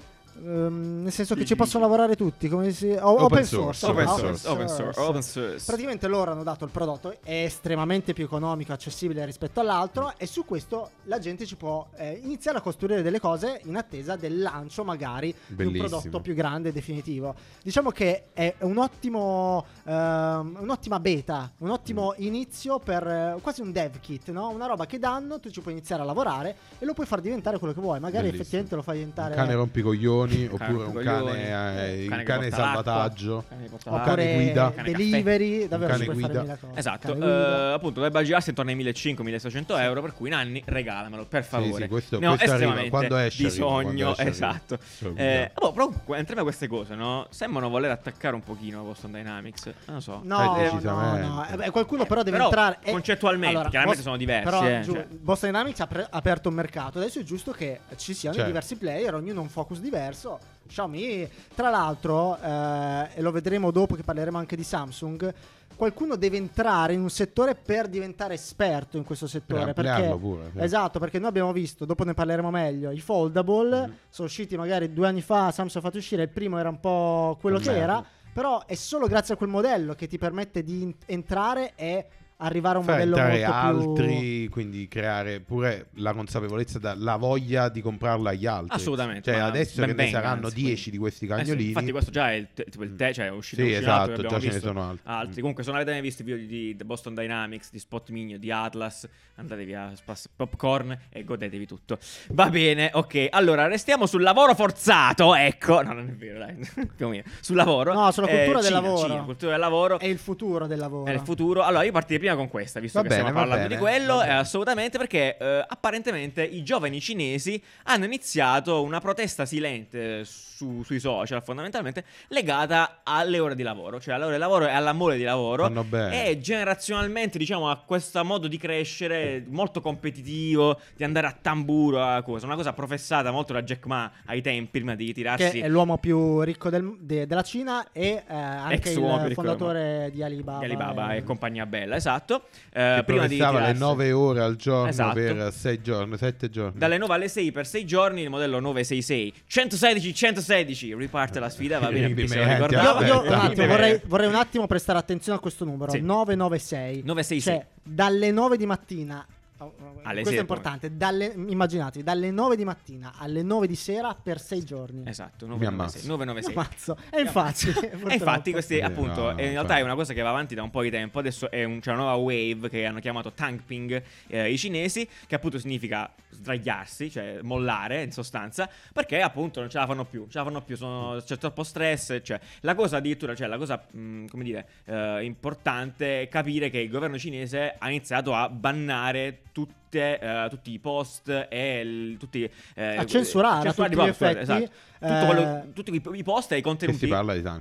[0.43, 2.89] Ehm, nel senso che ci possono lavorare tutti, come si...
[2.91, 3.87] o- Open open, source, source.
[4.03, 5.65] Open ah, source, open source, open source.
[5.67, 10.45] Praticamente loro hanno dato il prodotto, è estremamente più economico, accessibile rispetto all'altro e su
[10.45, 14.85] questo la gente ci può eh, iniziare a costruire delle cose in attesa del lancio
[14.85, 15.89] magari di un Bellissimo.
[15.89, 17.35] prodotto più grande e definitivo.
[17.63, 22.23] Diciamo che è un ottimo, ehm, un'ottima beta, un ottimo Mm.
[22.25, 24.49] inizio per eh, quasi un dev kit, no?
[24.49, 27.59] una roba che danno, tu ci puoi iniziare a lavorare e lo puoi far diventare
[27.59, 28.43] quello che vuoi, magari Bellissimo.
[28.43, 29.35] effettivamente lo fai Un diventare...
[29.35, 33.45] cane rompicoglioni Cane oppure un cane, eh, un il cane cane salvataggio.
[33.87, 34.73] Un cane guida.
[34.83, 36.43] Delivery, davvero cane ci puoi fare guida.
[36.43, 36.79] mille cose.
[36.79, 37.71] Esatto, Cane guida.
[37.71, 41.83] eh, appunto dovrebbe girarsi intorno ai 1500-1600 euro, per cui Nanni regalamelo per favore.
[41.83, 44.31] sì, questo- ne ho questo arriva, estremamente quando esce bisogno, quando esce arriva.
[44.37, 44.79] esatto.
[45.17, 47.27] Eh, boh, però entrambe queste cose, no?
[47.31, 49.65] Sembrano voler attaccare un pochino Boston Dynamics.
[49.87, 50.21] Non lo so.
[50.23, 51.27] No, Eh, no, decisamente.
[51.27, 51.47] no.
[51.65, 52.79] Eh, qualcuno però deve Però, entrare.
[52.83, 55.07] eh, concettualmente, chiaramente sono diversi, Però eh, giù, cioè.
[55.11, 56.99] Boston Dynamics ha pre- aperto un mercato.
[56.99, 58.49] Adesso è giusto che ci siano Certo.
[58.51, 60.20] diversi player, ognuno ha un focus diverso.
[60.67, 65.35] Xiaomi, tra l'altro, eh, e lo vedremo dopo che parleremo anche di Samsung.
[65.75, 69.73] Qualcuno deve entrare in un settore per diventare esperto in questo settore.
[69.73, 70.59] Per perché, pure, sì.
[70.61, 72.91] esatto, perché noi abbiamo visto, dopo ne parleremo meglio.
[72.91, 73.93] I foldable Mm.
[74.11, 75.51] sono usciti magari due anni fa.
[75.51, 76.25] Samsung ha fatto uscire.
[76.25, 77.93] Il primo era un po' quello Una che merda.
[77.93, 78.05] era.
[78.33, 82.07] Però è solo grazie a quel modello che ti permette di entrare e
[82.41, 87.17] arrivare a un Far modello molto più altri, quindi creare pure la consapevolezza, da- la
[87.17, 88.77] voglia di comprarla agli altri.
[88.77, 90.91] Assolutamente, Cioè, adesso ben che ne saranno anzi, 10 quindi.
[90.91, 91.69] di questi Eh sì, cagnolini.
[91.69, 93.93] infatti, questo già è il, te- tipo il te, cioè è uscito, Sì, uscito un
[93.93, 95.41] altro esatto, che già ce ne sono altri.
[95.41, 98.37] Comunque, se non avete mai visto i video di The Boston Dynamics, di Spot Migno,
[98.39, 101.99] di Atlas, andatevi a spas- popcorn e godetevi tutto.
[102.31, 103.29] Va bene, ok.
[103.31, 105.35] Allora, restiamo sul lavoro forzato.
[105.35, 106.57] Ecco, no, non è vero, dai.
[106.97, 107.23] Più o meno.
[107.41, 107.93] Sul lavoro.
[107.93, 109.09] No, sulla cultura del Cina, lavoro.
[109.09, 109.99] Cina, cultura del lavoro.
[109.99, 111.07] È il futuro del lavoro.
[111.11, 111.63] È il futuro.
[111.63, 114.23] Allora, io partirei prima con questa, visto Va che bene, stiamo parlando bene, di quello.
[114.23, 121.01] eh, assolutamente, perché eh, apparentemente i giovani cinesi hanno iniziato una protesta silente su- sui
[121.01, 125.17] social, fondamentalmente legata alle ore di lavoro, cioè alle ore di lavoro e alla mole
[125.17, 125.65] di lavoro.
[125.65, 126.29] Fanno bene.
[126.29, 132.23] E generazionalmente, diciamo, a questo modo di crescere molto competitivo, di andare a tamburo, a
[132.23, 132.47] cosa.
[132.47, 135.99] Una cosa professata molto da Jack Ma ai tempi, prima di che ritirarsi è l'uomo
[135.99, 140.59] più ricco del- de- della Cina e eh, anche il fondatore di Alibaba.
[140.59, 142.20] di Alibaba e compagnia bella, esatto.
[142.25, 142.41] Che
[142.73, 143.81] Eh, prima di professava le ritirarsi.
[143.81, 145.15] 9 ore al giorno Esatto.
[145.15, 146.79] per 6 giorni, 7 giorni.
[146.79, 149.33] Dalle 9 alle 6 per 6 giorni, il modello 966.
[149.47, 150.95] 116, 116.
[150.95, 152.27] Riparte la sfida, va bene.
[152.27, 153.05] Siamo metti, ricordati.
[153.05, 156.01] Io, io un attimo, vorrei, vorrei un attimo prestare attenzione a questo numero: Sì.
[156.01, 157.03] 996.
[157.05, 157.41] 966.
[157.41, 159.27] Cioè, dalle 9 di mattina.
[159.65, 160.97] Oh, Alle questo sei, è importante.
[160.97, 165.03] Dalle, immaginatevi, dalle 9 di mattina alle 9 di sera per 6 giorni.
[165.07, 166.03] Esatto, Mi 996.
[166.03, 166.09] ammazzo.
[166.09, 166.55] 996.
[166.55, 166.97] Ammazzo.
[167.11, 167.69] E infatti,
[168.11, 169.81] E infatti, questi Sì, appunto, no, eh, in realtà infatti.
[169.81, 171.19] è una cosa che va avanti da un po' di tempo.
[171.19, 175.35] Adesso è un- c'è una nuova wave che hanno chiamato tankping eh, i cinesi, che
[175.35, 180.27] appunto significa sdraiarsi, cioè mollare in sostanza, perché appunto non ce la fanno più.
[180.29, 182.21] Ce la fanno più, sono- c'è troppo stress.
[182.23, 186.79] Cioè, la cosa addirittura, cioè la cosa, mh, come dire, eh, importante è capire che
[186.79, 192.49] il governo cinese ha iniziato a bannare tutte, eh, tutti i post e il- tutti
[192.75, 194.71] eh, A censurare a tutti gli post, effetti, esatto.
[195.01, 197.07] Tutto eh, quello- tutti i, i post e i contenuti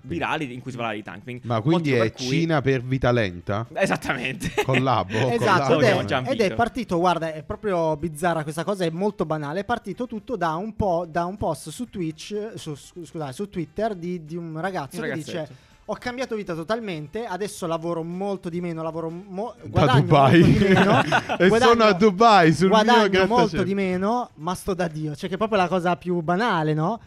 [0.04, 1.40] virali in cui si parla di tankping.
[1.44, 3.66] Ma quindi è per cui- Cina per vita lenta?
[3.74, 4.52] Esattamente.
[4.64, 5.30] Collabo?
[5.30, 6.02] Esatto, collabo?
[6.02, 9.62] ed è, ed è partito, guarda, è proprio bizzarra questa cosa, è molto banale.
[9.62, 13.50] È partito tutto da un po' da un post su Twitch, su, scu- scusate, su
[13.50, 15.48] Twitter di, di un ragazzo Un che dice:
[15.92, 20.40] Ho cambiato vita totalmente, adesso lavoro molto di meno, lavoro mo- Da Dubai.
[20.40, 21.02] molto di meno.
[21.40, 23.64] e guadagno- sono a Dubai sul mio guadagno molto grattacielo.
[23.64, 25.16] di meno, ma sto da Dio.
[25.16, 27.00] Cioè, che è proprio la cosa più banale, no?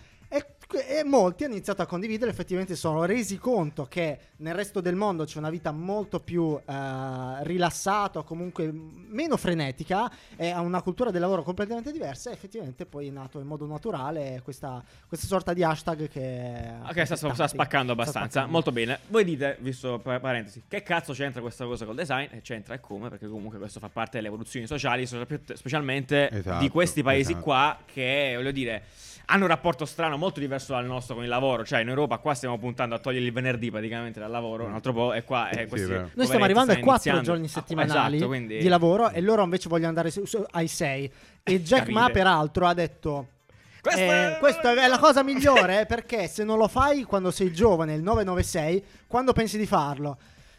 [0.79, 4.95] E, molti hanno iniziato a condividere, effettivamente si sono resi conto che nel resto del
[4.95, 10.83] mondo c'è una vita molto più eh, rilassata, o comunque meno frenetica, e ha una
[10.83, 12.31] cultura del lavoro completamente diversa.
[12.31, 16.73] E effettivamente poi è nato in modo naturale questa, questa sorta di hashtag che.
[16.85, 18.29] Ok, sta, sta tanti- spaccando sta abbastanza.
[18.29, 18.53] spaccando.
[18.53, 18.99] Molto bene.
[19.09, 22.29] Voi dite, visto pa- parentesi, che cazzo c'entra questa cosa col design?
[22.31, 23.09] E c'entra e come?
[23.09, 27.45] Perché comunque questo fa parte delle evoluzioni sociali, specialmente Esatto, di questi paesi esatto.
[27.45, 28.83] qua che, voglio dire,
[29.27, 31.65] hanno un rapporto strano molto diverso dal nostro con il lavoro.
[31.65, 34.93] Cioè, in Europa qua stiamo puntando a togliere il venerdì praticamente dal lavoro, un altro
[34.93, 36.11] po', e qua è Sì, questi vero.
[36.15, 37.23] Noi stiamo arrivando ai stanno 4 iniziando.
[37.23, 40.69] giorni Ah, settimanali esatto, quindi- di lavoro e loro invece vogliono andare su- su- ai
[40.69, 41.13] 6.
[41.43, 43.27] E Jack Ma, peraltro, ha detto:
[43.85, 47.95] Eh, è- questa è la cosa migliore perché se non lo fai quando sei giovane,
[47.95, 50.17] il 996, quando pensi di farlo?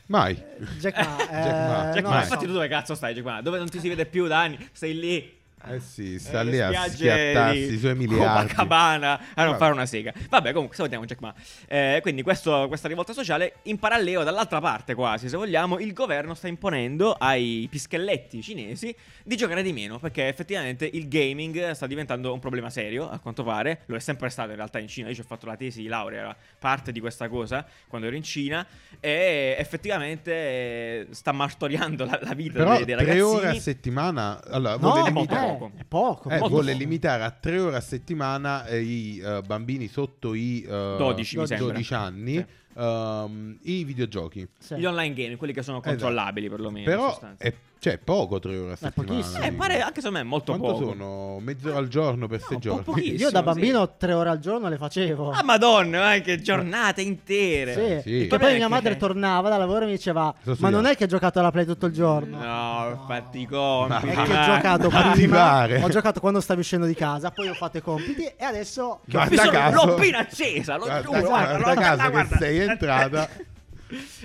[0.07, 0.35] Mai.
[0.79, 1.91] Jack Ma, eh, Jack Ma.
[1.93, 3.41] Jack no, Ma, infatti tu dove cazzo stai, Jack Ma?
[3.41, 4.57] Dove non ti si vede più da anni?
[4.73, 8.47] Sei lì Eh sì, sta Eh, lì a schiattarsi di i suoi miliardi.
[8.49, 10.11] Copacabana a non fare una sega.
[10.29, 11.33] Vabbè, comunque salutiamo Jack Ma.
[11.67, 16.33] Eh, quindi questo- questa rivolta sociale in parallelo dall'altra parte quasi, se vogliamo, il governo
[16.33, 22.33] sta imponendo ai pischelletti cinesi di giocare di meno perché effettivamente il gaming sta diventando
[22.33, 23.81] un problema serio, a quanto pare.
[23.85, 25.07] Lo è sempre stato in realtà in Cina.
[25.09, 28.15] Io ci ho fatto la tesi di laurea, era parte di questa cosa quando ero
[28.15, 28.65] in Cina
[28.99, 33.21] e effettivamente eh, sta martoriando la, la vita Però dei, dei tre ragazzini.
[33.35, 34.43] ore a settimana.
[34.49, 35.71] Allora, No, è molto poco.
[35.75, 36.29] È poco.
[36.29, 36.77] Eh, vuole poco.
[36.77, 41.67] limitare a tre ore a settimana i eh, bambini sotto i eh, 12, mi sembra.
[41.67, 42.45] 12 anni Sì.
[42.75, 44.47] Ehm, i videogiochi.
[44.57, 44.75] Sì.
[44.75, 45.95] Gli online game, quelli che sono Esatto.
[45.95, 46.79] controllabili perlomeno.
[46.89, 49.13] in Però è, cioè, poco tre ore a settimana.
[49.21, 49.43] pochissimo.
[49.43, 50.89] Eh, pare anche secondo me è molto Quanto poco.
[50.91, 51.39] sono?
[51.41, 52.83] Mezz'ora al giorno per sei un po' giorni.
[52.83, 53.17] pochissimo.
[53.17, 53.43] Io da sì.
[53.45, 55.31] bambino tre ore al giorno le facevo.
[55.31, 57.73] Ah, madonna, anche giornate intere.
[57.73, 58.09] Sì.
[58.09, 58.15] Sì.
[58.19, 60.53] E Il poi mia è madre che- tornava da lavoro e mi diceva: Cosa Ma
[60.53, 62.37] studiavi?" non è che hai giocato alla play tutto il giorno?
[62.37, 64.07] No, fatti i compiti.
[64.07, 65.83] È Ma- che ho giocato Ma prima.
[65.83, 69.01] Ho giocato quando stavi uscendo di casa, poi ho fatto i compiti e adesso.
[69.09, 69.85] che ho Guarda caso.
[69.85, 71.27] l'ho appena accesa, lo Guarda, giuro.
[71.27, 72.37] guarda guarda, che guarda.
[72.37, 73.29] sei entrata.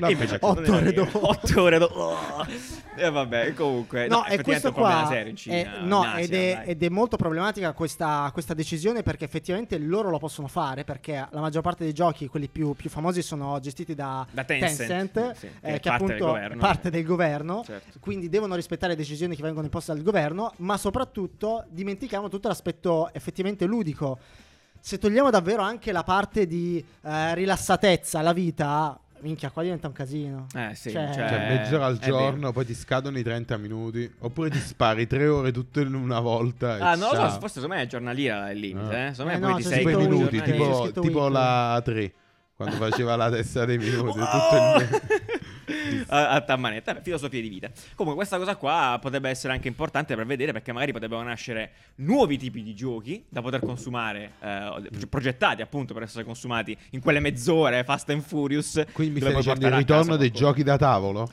[0.00, 0.60] E invece Vabbè.
[0.60, 1.28] Otto ore dopo.
[1.28, 2.00] Otto ore dopo.
[2.00, 2.46] Oh.
[2.96, 4.06] E vabbè, comunque.
[4.08, 6.82] No, Eh, e questo qua serio in Cina, è, in no, Asia, ed, è, ed
[6.82, 11.60] è molto problematica questa, questa decisione perché effettivamente loro lo possono fare perché la maggior
[11.60, 15.80] parte dei giochi, quelli più, più famosi, sono gestiti da, Da Tencent, sì, eh, che
[15.80, 16.54] che del appunto governo.
[16.54, 17.98] è parte del governo, Certo.
[18.00, 23.10] quindi devono rispettare le decisioni che vengono imposte dal governo, ma soprattutto dimentichiamo tutto l'aspetto
[23.12, 24.18] effettivamente ludico.
[24.80, 29.92] Se togliamo davvero anche la parte di eh, rilassatezza, la vita, minchia, qua diventa un
[29.92, 30.46] casino.
[30.54, 32.18] Eh sì, Cioè- cioè, Cioè, mezz'ora al vero.
[32.18, 34.10] giorno, poi ti scadono i 30 minuti.
[34.20, 36.78] Oppure ti spari tre ore tutte in una volta.
[36.78, 39.06] Ah, non lo so, forse secondo me è giornaliera il limite, Ah.
[39.08, 39.14] eh.
[39.14, 42.12] Secondo Eh me no, poi ti c'è sei minuti, tipo, tipo la 3
[42.56, 44.18] quando faceva la testa dei minuti.
[44.18, 45.00] Tutto il...
[46.14, 47.68] a, a tammanetta, Beh, filosofia di vita.
[47.94, 52.36] Comunque, questa cosa qua potrebbe essere anche importante per vedere perché magari potrebbero nascere nuovi
[52.38, 57.84] tipi di giochi da poter consumare, eh, progettati appunto per essere consumati in quelle mezz'ore
[57.84, 58.84] Fast and Furious.
[58.92, 61.30] Quindi mi stai dicendo il ritorno dei giochi da tavolo?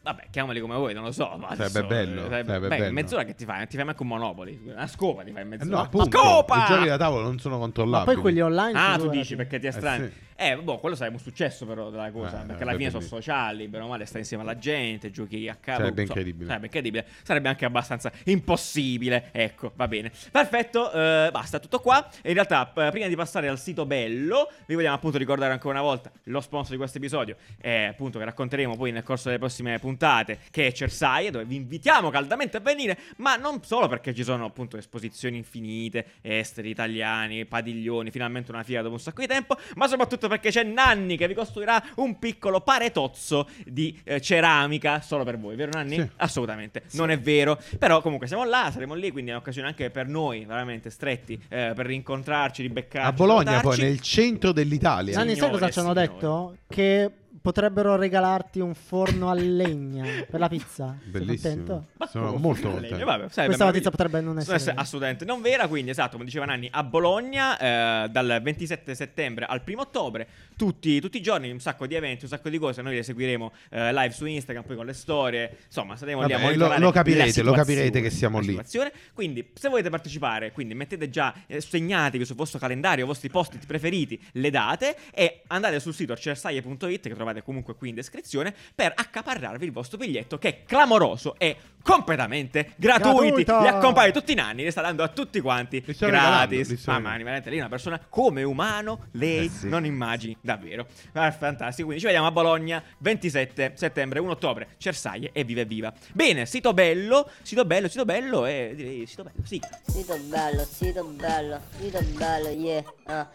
[0.00, 1.36] Vabbè, chiamali come vuoi, non lo so.
[1.38, 2.92] Ma Sarebbe adesso, bello, eh, sarebbe beh, bello.
[2.92, 3.66] mezz'ora che ti fai?
[3.66, 4.58] Ti fai manco un Monopoli.
[4.64, 5.76] Una scopa ti fai in Eh, mezz'ora.
[5.76, 6.16] no, appunto.
[6.18, 6.64] Scopa!
[6.64, 8.12] I giochi da tavolo non sono Ma controllabili.
[8.14, 8.78] poi quelli online.
[8.78, 10.04] Ah, tu dici perché ti è strano.
[10.06, 10.12] sì.
[10.40, 12.44] Eh, boh, quello sarebbe un successo però della cosa.
[12.44, 15.56] Eh, perché alla fine sono sociali, bene o male, stai insieme alla gente, giochi a
[15.56, 15.80] capo.
[15.80, 16.46] Sarebbe so, incredibile.
[16.46, 17.06] Sarebbe incredibile.
[17.24, 19.30] Sarebbe anche abbastanza impossibile.
[19.32, 20.12] Ecco, va bene.
[20.30, 22.08] Perfetto, eh, basta, tutto qua.
[22.22, 25.80] E in realtà, eh, prima di passare al sito bello, vi vogliamo appunto ricordare ancora
[25.80, 29.40] una volta lo sponsor di questo episodio, è appunto che racconteremo poi nel corso delle
[29.40, 34.14] prossime puntate, che è Cersaie, dove vi invitiamo caldamente a venire, ma non solo perché
[34.14, 39.26] ci sono appunto esposizioni infinite, esteri, italiani, padiglioni, finalmente una fiera dopo un sacco di
[39.26, 45.00] tempo, ma soprattutto perché c'è Nanni che vi costruirà un piccolo paretozzo di eh, ceramica
[45.00, 45.96] solo per voi, vero Nanni?
[45.96, 46.08] Sì.
[46.16, 50.06] Assolutamente, non è vero, però comunque siamo là, saremo lì, quindi è un'occasione anche per
[50.06, 53.08] noi, veramente stretti, eh, per rincontrarci, ribeccarci.
[53.08, 53.82] A Bologna, poi, salutarci.
[53.82, 55.16] nel centro dell'Italia.
[55.16, 56.56] Nanni, sai cosa ci hanno detto?
[56.68, 60.96] Che potrebbero regalarti un forno a legna per la pizza.
[61.04, 61.86] Bellissimo.
[62.10, 63.04] Sono molto contento.
[63.04, 64.80] Vabbè, sarebbe Questa notizia potrebbe non essere vera.
[64.80, 67.58] assolutamente non vera, quindi esatto, come diceva Nanni, a Bologna
[68.04, 72.24] eh, dal 27 settembre al 1 ottobre, tutti, tutti i giorni un sacco di eventi,
[72.24, 75.56] un sacco di cose, noi le seguiremo eh, live su Instagram, poi con le storie,
[75.66, 78.46] insomma saremo lì a Vabbè, monitorare lo- lo capirete, lo capirete che siamo lì.
[78.48, 78.92] situazione.
[79.12, 83.56] Quindi se volete partecipare, quindi mettete già, eh, segnatevi sul vostro calendario, i vostri post
[83.66, 88.92] preferiti, le date e andate sul sito cersaie.it che trovate comunque qui in descrizione per
[88.94, 93.44] accaparrarvi il vostro biglietto che è clamoroso e completamente gratuiti.
[93.44, 93.60] Gratuito!
[93.60, 96.86] Li accompagna tutti i nanni, li sta dando a tutti quanti Li gratis.
[96.86, 99.68] Mamma mia, veramente lei è una persona come umano, lei Eh sì.
[99.68, 100.86] non immagini davvero.
[101.12, 105.64] Ah, fantastico, quindi ci vediamo a Bologna 27 settembre, 1 ottobre, Cersaie e viva e
[105.64, 105.92] viva.
[106.12, 109.60] Bene, sito bello, sito bello, sito bello e direi sito bello, sì.
[109.86, 112.84] Sito bello, sito bello, sito bello, yeah.
[113.04, 113.28] Ah.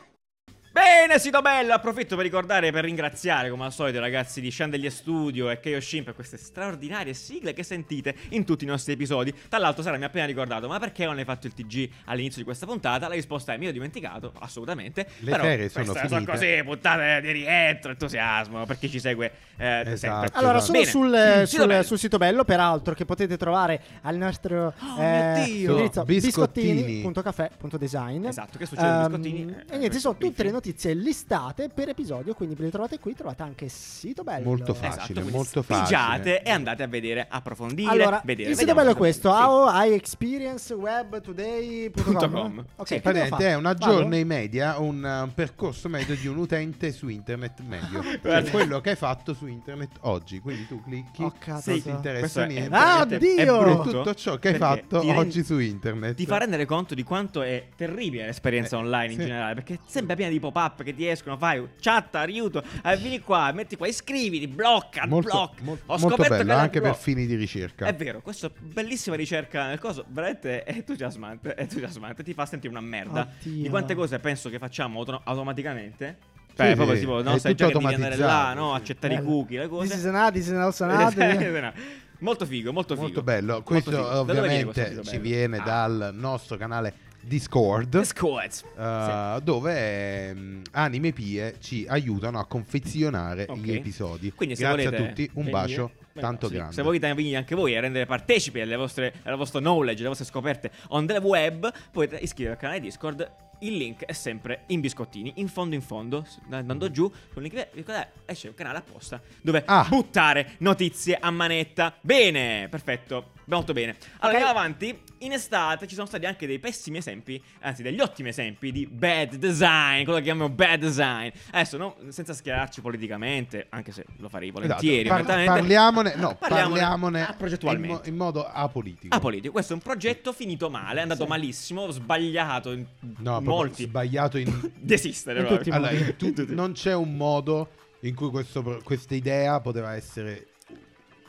[0.73, 4.49] Bene, sito bello, approfitto per ricordare e per ringraziare come al solito i ragazzi di
[4.49, 8.93] Chandelier Studio e Chaos Shin per queste straordinarie sigle che sentite in tutti i nostri
[8.93, 9.31] episodi.
[9.49, 12.39] Tra l'altro Sara mi ha appena ricordato, ma perché non hai fatto il TG all'inizio
[12.39, 13.07] di questa puntata?
[13.07, 15.05] La risposta è mi ho dimenticato, assolutamente.
[15.19, 16.31] Le Però ferie sono queste sono finite.
[16.31, 19.95] così, puntate di rientro, entusiasmo per chi ci segue eh, Esatto.
[19.97, 20.29] sempre.
[20.33, 20.65] Allora, Esatto.
[20.65, 20.89] sono Bene.
[20.89, 21.09] sul,
[21.41, 21.83] Mm, sito sul- bello.
[21.83, 26.81] sul sito bello, peraltro, che potete trovare al nostro Oh, eh, indirizzo Biscottini.
[27.03, 28.25] biscottini.caffè.design.
[28.25, 29.55] Esatto, che succede ai Ehm, biscottini?
[29.69, 30.61] Eh, e niente, ci sono tutte le notizie
[30.93, 34.45] listate per episodio, quindi le trovate qui, trovate anche il sito bello.
[34.45, 35.83] Molto Esatto, facile, quindi molto facile.
[35.85, 38.49] Pigiate e andate a vedere, approfondire, Allora, vedere.
[38.51, 39.37] il sito bello è questo, sì.
[39.43, 42.65] howixperience.webtoday.com .com.
[42.77, 43.85] Ok, Sì, Praticamente è un Vado?
[43.85, 48.01] aggiorno media, un uh, percorso medio di un utente su internet medio.
[48.21, 50.39] cioè quello che hai fatto su internet oggi.
[50.39, 51.71] Quindi tu clicchi, Oh, cazzo.
[51.71, 52.75] non ti interessa è- niente.
[52.75, 53.45] Ah, veramente- è
[53.91, 56.15] tutto ciò che hai fatto oggi su internet.
[56.15, 59.53] Ti fa rendere conto di quanto è terribile l'esperienza Eh, online in generale.
[59.55, 61.37] Perché è sempre piena di pop-up che ti escono.
[61.37, 65.61] Fai chat, aiuto, eh, vieni qua, metti qua, iscriviti, blocca, molto, blocca.
[65.63, 66.97] mol- Ho molto scoperto bello anche per blocca.
[66.97, 67.85] fini di ricerca.
[67.87, 72.71] È vero, questa bellissima ricerca nel coso veramente è entusiasmante, è entusiasmante, ti fa sentire
[72.71, 73.27] una merda.
[73.39, 73.61] Oddio.
[73.63, 76.17] Di quante cose penso che facciamo auto- automaticamente.
[76.55, 78.81] Sì, Beh, sì, proprio tipo, no, è sai già che devi andare là, no, sì.
[78.81, 79.27] accettare i Bello.
[79.29, 80.07] cookie, le This cose.
[80.09, 81.73] an ad.
[82.19, 83.05] molto figo, molto figo.
[83.07, 83.53] Molto bello.
[83.53, 84.03] Molto Questo figo.
[84.03, 85.21] Da dove viene ovviamente questo ci bello?
[85.23, 85.63] viene Ah.
[85.63, 87.87] dal nostro canale Discord.
[87.99, 88.51] Discord.
[88.77, 93.57] eh, dove ehm, Anime Pie ci aiutano a confezionare Ok.
[93.57, 94.31] gli episodi.
[94.31, 96.73] Quindi Grazie volete a tutti, un bacio Beh, tanto sì, grande.
[96.73, 100.25] Se volete venire anche voi a rendere partecipi alle vostre, al vostro knowledge, alle vostre
[100.25, 103.31] scoperte on the web, potete iscrivervi al canale Discord.
[103.59, 107.69] Il link è sempre in biscottini, in fondo in fondo, andando giù, con il link
[107.71, 109.85] ricordate, esce un canale apposta dove Ah.
[109.87, 111.95] buttare notizie a manetta.
[112.01, 113.95] Bene, perfetto, molto bene.
[114.19, 114.99] Allora andiamo avanti.
[115.19, 119.35] In estate ci sono stati anche dei pessimi esempi, anzi degli ottimi esempi di bad
[119.35, 121.29] design, quello che chiamiamo bad design.
[121.51, 125.23] Adesso no, senza schierarci politicamente, anche se lo farei volentieri, Esatto.
[125.23, 127.87] Par- parliamone, no, Parliamone, parliamone progettualmente.
[127.87, 129.15] in, mo- in modo apolitico.
[129.15, 129.53] Ah, politico.
[129.53, 132.85] Questo è un progetto finito male, è andato malissimo, sbagliato in
[133.19, 133.83] No, molti.
[133.83, 137.69] sbagliato in Desistere In Allora, in tu- non c'è un modo
[138.01, 140.47] in cui questo questa idea poteva essere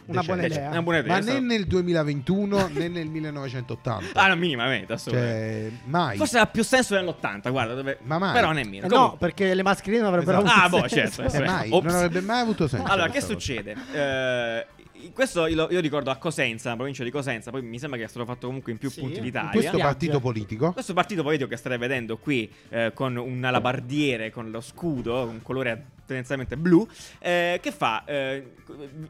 [0.07, 0.69] Una buona idea.
[0.71, 1.13] Una buona idea.
[1.15, 4.21] Ma né nel 2021 né nel 1980.
[4.21, 5.71] Ah, no, minimamente, assolutamente.
[5.71, 6.17] cioè, mai.
[6.17, 7.99] Forse ha più senso nell'80, guarda, dove...
[8.03, 8.33] Ma mai.
[8.33, 8.87] Però nemmeno.
[8.87, 10.61] Eh Comunque- no, perché le mascherine non avrebbero Esatto.
[10.61, 11.23] avuto Ah, boh, senso.
[11.23, 11.85] certo, Eh, eh, mai, Ops.
[11.87, 12.87] non avrebbe mai avuto senso.
[12.87, 13.77] Allora, che succede?
[13.93, 14.67] Eh,
[15.13, 18.09] questo io, io ricordo a Cosenza, la provincia di Cosenza, poi mi sembra che è
[18.09, 19.51] stato fatto comunque in più Sì, punti d'Italia.
[19.51, 24.51] Questo partito politico Questo partito politico che state vedendo qui eh, con un alabardiere con
[24.51, 26.87] lo scudo, un colore tendenzialmente blu,
[27.19, 28.53] eh, che fa, eh,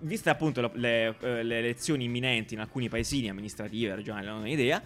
[0.01, 4.83] viste appunto le, eh, le elezioni imminenti in alcuni paesini amministrative, regionali, non ho idea,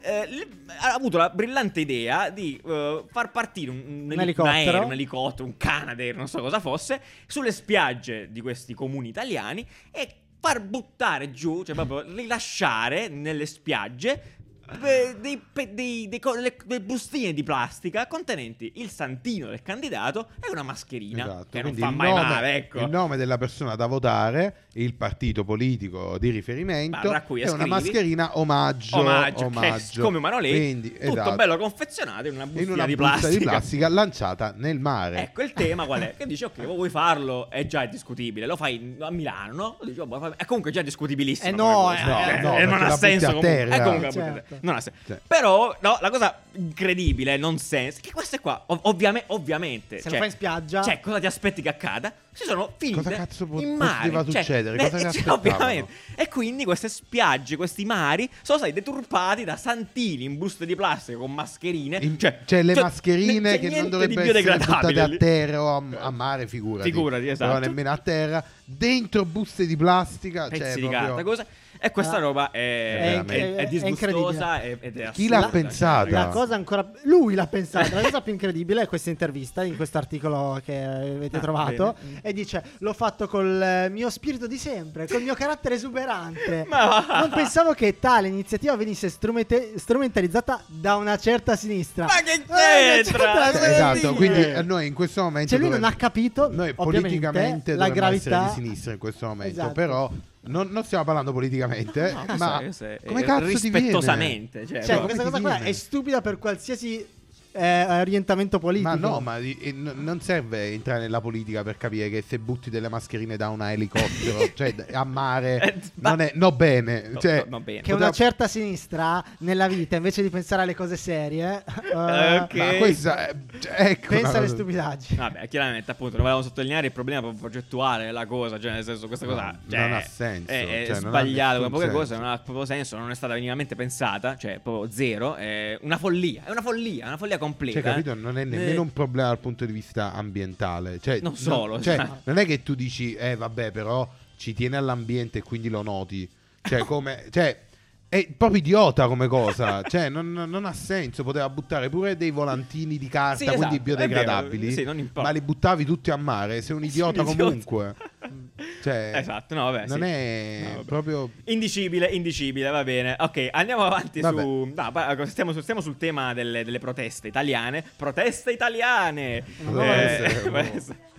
[0.00, 0.48] eh, le-
[0.80, 4.54] ha avuto la brillante idea di eh, far partire un, un, Un elicottero.
[4.56, 9.66] aereo, un elicottero, un Canadair, non so cosa fosse, sulle spiagge di questi comuni italiani
[9.90, 14.40] e far buttare giù, cioè proprio rilasciare nelle spiagge
[14.78, 20.62] dei, dei- dei co- delle- bustine di plastica contenenti il santino del candidato e una
[20.62, 22.80] mascherina Esatto, che non fa mai nome, male, ecco.
[22.80, 27.68] il nome della persona da votare, il partito politico di riferimento e una scrivi.
[27.68, 28.98] mascherina omaggio.
[28.98, 29.90] omaggio, omaggio.
[29.94, 32.96] che come umano lei, Quindi, tutto esatto, bello confezionato in una bustina in una di
[32.96, 33.28] plastica.
[33.38, 35.22] di plastica lanciata nel mare.
[35.22, 36.14] Ecco il tema qual è?
[36.16, 37.50] Che dici, ok, vuoi farlo?
[37.50, 38.46] È già discutibile.
[38.46, 39.78] Lo fai a Milano, no?
[39.84, 41.48] Dici, oh, è comunque già discutibilissimo.
[41.48, 43.26] Eh no, eh, no, eh, perché non la ha senso.
[43.26, 43.48] comunque.
[43.48, 43.74] terra.
[43.76, 44.56] Eh, comunque Certo.
[44.62, 44.98] Non ha senso.
[45.06, 45.14] Sì.
[45.26, 49.98] Però, no, la cosa incredibile, non senso, che queste qua, ov- ovviame- ovviamente.
[49.98, 52.12] Se lo cioè, fai in spiaggia- Cioè, cosa ti aspetti che accada?
[52.34, 54.08] Si sono finite Cosa cazzo po- in mare.
[54.10, 54.76] poteva Cioè, succedere?
[54.76, 55.92] beh, Cosa cioè, ovviamente.
[56.14, 61.18] E quindi queste spiagge, questi mari, sono stati deturpati da santini in buste di plastica
[61.18, 61.98] con mascherine.
[62.00, 65.82] In- cioè, cioè, le cioè, mascherine che non dovrebbero essere buttate a terra o a,
[66.06, 66.90] a mare, figurati.
[66.90, 67.52] Figurati, esatto.
[67.52, 70.48] Però nemmeno a terra, dentro buste di plastica.
[70.48, 71.46] pezzi cioè, di proprio- carta, cosa.
[71.84, 72.20] E questa Ah.
[72.20, 76.08] roba è, È è, è, è disgustosa ed è Chi l'ha pensata?
[76.10, 76.88] La cosa ancora.
[77.02, 77.92] Lui l'ha pensato.
[77.94, 81.96] La cosa più incredibile è questa intervista in questo articolo che avete Ah, trovato.
[82.00, 82.20] bene.
[82.22, 86.66] E dice: L'ho fatto col eh, mio spirito di sempre, col mio carattere esuberante.
[86.70, 87.04] Ma.
[87.20, 92.04] Non pensavo che tale iniziativa venisse strumente- strumentalizzata da una certa sinistra.
[92.04, 93.50] Ma che c'entra?
[93.52, 96.48] Eh, Esatto, quindi eh, noi in questo momento Cioè, lui non ha capito.
[96.52, 98.44] Noi politicamente la gravità.
[98.44, 99.72] di sinistra in questo momento, Esatto.
[99.72, 100.10] però
[100.44, 103.78] non, non stiamo parlando politicamente, No, ma questo è- come cazzo ti viene?
[103.78, 107.06] rispettosamente, cioè, Cioè, questa cosa qua è stupida per qualsiasi
[107.52, 108.88] eh, orientamento politico.
[108.90, 112.38] Ma no, ma di- e n- non serve entrare nella politica per capire che se
[112.38, 117.08] butti delle mascherine da un elicottero, cioè a mare, Eh, non è no bene.
[117.12, 117.80] No, cioè, no, no, bene.
[117.82, 121.62] Che una certa sinistra nella vita, invece di pensare alle cose serie,
[121.92, 121.92] eh,
[122.42, 122.54] Ok.
[122.54, 125.18] Ma questa è, cioè, ecco pensa alle stupidaggini.
[125.18, 128.58] Vabbè, chiaramente, appunto, non volevamo sottolineare il problema proprio progettuale della cosa.
[128.58, 131.56] Cioè, nel senso, questa No, cosa non cioè, ha senso, È, è cioè, non nessun
[131.56, 132.22] Come poche cose, senso.
[132.22, 132.96] non ha proprio senso.
[132.98, 134.36] Non è stata minimamente pensata.
[134.36, 135.34] Cioè, proprio zero.
[135.34, 136.42] È una follia.
[136.44, 137.06] È una follia.
[137.06, 137.80] Una follia completa.
[137.80, 138.14] Cioè, capito?
[138.14, 140.98] Non è nemmeno Eh, un problema dal punto di vista ambientale.
[141.00, 142.08] Cioè, Non no- solo, cioè, cioè.
[142.24, 146.28] non è che tu dici, eh, vabbè, però ci tiene all'ambiente e quindi lo noti.
[146.62, 147.26] Cioè, come.
[147.30, 147.60] Cioè,
[148.08, 149.82] è proprio idiota come cosa.
[149.88, 151.22] cioè, non, non ha senso.
[151.24, 154.66] Poteva buttare pure dei volantini di carta, Sì, quindi esatto, è biodegradabili.
[154.68, 156.60] vero, sì, non ma li buttavi tutti a mare.
[156.62, 157.94] Sei un idiota Sei un idiota.
[158.82, 159.86] Cioè, Esatto, no, vabbè.
[159.86, 160.04] non sì.
[160.04, 160.84] è No, vabbè.
[160.84, 161.30] proprio.
[161.44, 163.14] Indicibile, indicibile, va bene.
[163.18, 164.40] Ok, andiamo avanti Vabbè.
[164.42, 164.72] su.
[164.74, 167.84] No, pa- stiamo, stiamo sul tema delle, delle proteste italiane.
[167.96, 169.44] Proteste italiane!
[169.64, 169.82] Può oh.
[169.82, 170.50] essere.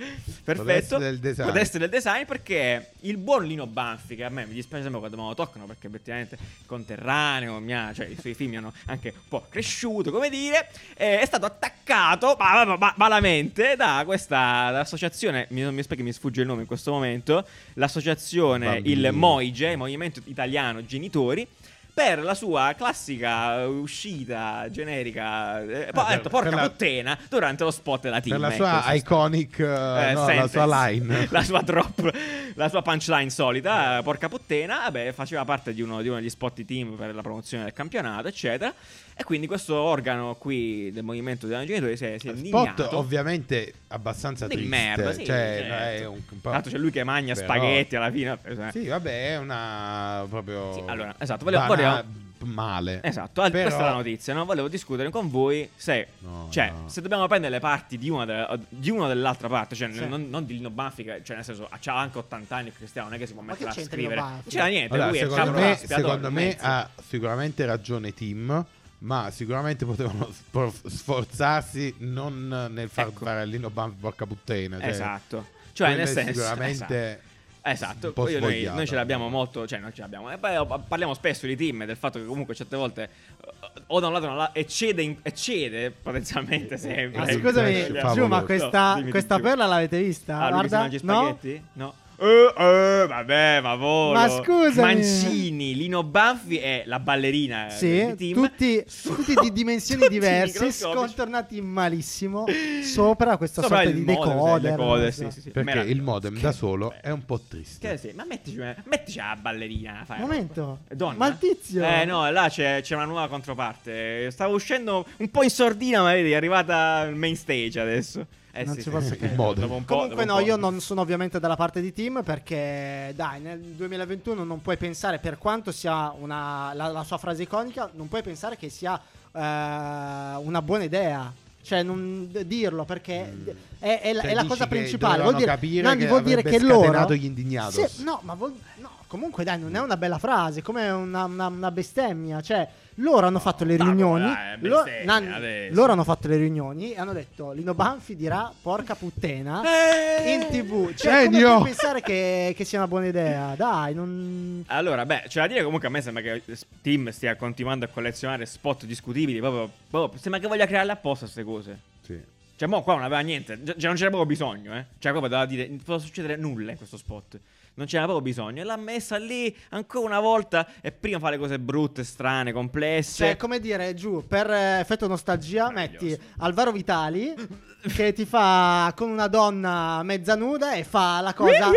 [0.43, 0.63] Perfetto.
[0.63, 1.45] Proteste del design.
[1.45, 5.17] Proteste del design perché il buon Lino Banfi, che a me mi dispiace sempre quando
[5.17, 9.21] me lo toccano perché effettivamente conterraneo, mi ha- cioè i suoi film hanno anche un
[9.29, 15.47] po' cresciuto, come dire, eh, è stato attaccato ma- ma- ma- malamente da questa dall'associazione,
[15.51, 18.91] mi, mi spiego che mi sfugge il nome in questo momento, l'associazione Bambini.
[19.07, 21.47] il MOIGE, Movimento Italiano Genitori,
[21.93, 27.17] per la sua classica uscita generica, eh, poi ha per- detto porca per la- puttana
[27.29, 28.39] durante lo spot della team.
[28.39, 31.27] Per la ecco, sua sost- iconic, eh, eh, no, la sua line.
[31.29, 32.11] la sua drop,
[32.55, 36.29] la sua punchline solita, eh, porca puttana, vabbè, faceva parte di uno, di uno degli
[36.31, 38.73] spot di team per la promozione del campionato, eccetera.
[39.15, 42.97] E quindi questo organo qui del movimento dei genitori si è, si è Spot indignato.
[42.97, 44.69] ovviamente abbastanza Di triste.
[44.75, 45.73] merda, sì, cioè, certo.
[45.73, 48.37] è un, un l'altro c'è lui che mangia Però- spaghetti alla fine.
[48.43, 48.71] eh.
[48.71, 50.73] Sì, vabbè, è una proprio.
[50.73, 52.99] Sì, allora, esatto, volevo- bana- volevo- male.
[53.03, 54.43] Esatto, Però- questa è la notizia, no?
[54.43, 56.89] Volevo discutere con voi se, No, cioè, no.
[56.89, 60.05] se dobbiamo prendere le parti di una, delle- di una o dell'altra parte, cioè Sì.
[60.07, 63.17] non, non di Lino Banfi, che- cioè nel senso, ha anche 80 anni Cristiano, non
[63.17, 64.15] è che si può Ma mettere che a scrivere.
[64.19, 68.65] Non c'era niente, Allora, lui è secondo capro me, secondo me ha sicuramente ragione Tim,
[69.03, 73.25] ma sicuramente potevano sfor- sforzarsi non nel far Ecco.
[73.25, 74.79] fare a Lino Banfi porca puttana.
[74.79, 75.47] Cioè, Esatto.
[75.73, 77.21] Cioè, nel senso Sicuramente.
[77.65, 80.29] Esatto, po' poi noi, noi ce l'abbiamo molto, cioè noi ce l'abbiamo.
[80.29, 83.03] E poi oh, parliamo spesso di team, del fatto che comunque certe volte
[83.41, 87.19] eh, o da un lato o eccede, in- eccede potenzialmente sempre.
[87.19, 90.39] Ma scusami, eh, Giù, ma No, questa, di questa perla l'avete vista?
[90.39, 91.39] Ah, Guarda, no?
[91.73, 91.93] No.
[92.15, 94.13] Eh, eh, vabbè, ma volo.
[94.19, 94.93] Ma scusami.
[94.93, 98.33] Mancini, Lino Banfi e la ballerina Sì, di team.
[98.33, 102.45] tutti, tutti di dimensioni Tutti diverse, scontornati malissimo
[102.83, 104.71] sopra questa Sopra sorta il di modem, decoder.
[104.71, 105.49] decoder, sì, sì, sì.
[105.49, 107.89] Perché il modem da solo è un po' triste.
[107.89, 110.03] Che sì, ma mettici, mettici la ballerina.
[110.05, 110.79] Fai Momento.
[110.87, 111.17] È Donna?
[111.17, 114.29] Ma il tizio- Eh no, là c'è, c'è una nuova controparte.
[114.31, 118.25] Stavo uscendo un po' in sordina, ma vedi, è arrivata al main stage adesso.
[118.55, 119.27] Eh Non sì, ci sì, posso sì.
[119.29, 124.43] po', Comunque no, io non sono ovviamente dalla parte di team perché dai, nel 2021
[124.43, 128.55] non puoi pensare, per quanto sia una, la, la sua frase iconica, non puoi pensare
[128.55, 128.95] che sia
[129.31, 131.33] eh, una buona idea.
[131.63, 135.23] Cioè, non dirlo perché è, è la- Cioè, è la cosa principale.
[135.23, 137.13] Vuol dire, capire Nandi, che vuol dire che loro.
[137.15, 137.85] gli indignados.
[137.85, 141.47] Sì, no, ma vuol- no, comunque dai, non è una bella frase, come una, una-
[141.47, 142.39] una bestemmia.
[142.41, 144.23] Cioè, loro hanno fatto le riunioni.
[144.25, 145.73] dai, è lo- bestemmia Nanni, adesso.
[145.75, 150.31] loro hanno fatto le riunioni e hanno detto: Lino Banfi dirà porca puttana Eh!
[150.33, 150.93] in tv.
[150.93, 151.51] Cioè, come Genio!
[151.57, 153.53] puoi pensare che, che sia una buona idea?
[153.55, 154.63] Dai, non.
[154.67, 158.45] Allora, beh, c'è da dire comunque a me sembra che Steam stia continuando a collezionare
[158.45, 159.39] spot discutibili.
[159.39, 161.79] Proprio, proprio- sembra che voglia crearle apposta queste cose.
[162.05, 162.19] Sì.
[162.55, 163.59] Cioè, mo qua non aveva niente.
[163.65, 164.85] Cioè, non c'era proprio bisogno, eh.
[164.99, 167.39] Cioè, proprio doveva dire, non può succedere nulla in questo spot.
[167.75, 168.61] Non c'era proprio bisogno.
[168.61, 170.67] E l'ha messa lì ancora una volta.
[170.81, 173.25] E prima fa le cose brutte, strane, complesse.
[173.25, 176.17] Cioè, come dire, giù, per eh, effetto nostalgia, metti.
[176.37, 177.33] Alvaro Vitali
[177.93, 181.71] che ti fa con una donna mezza nuda e fa la cosa.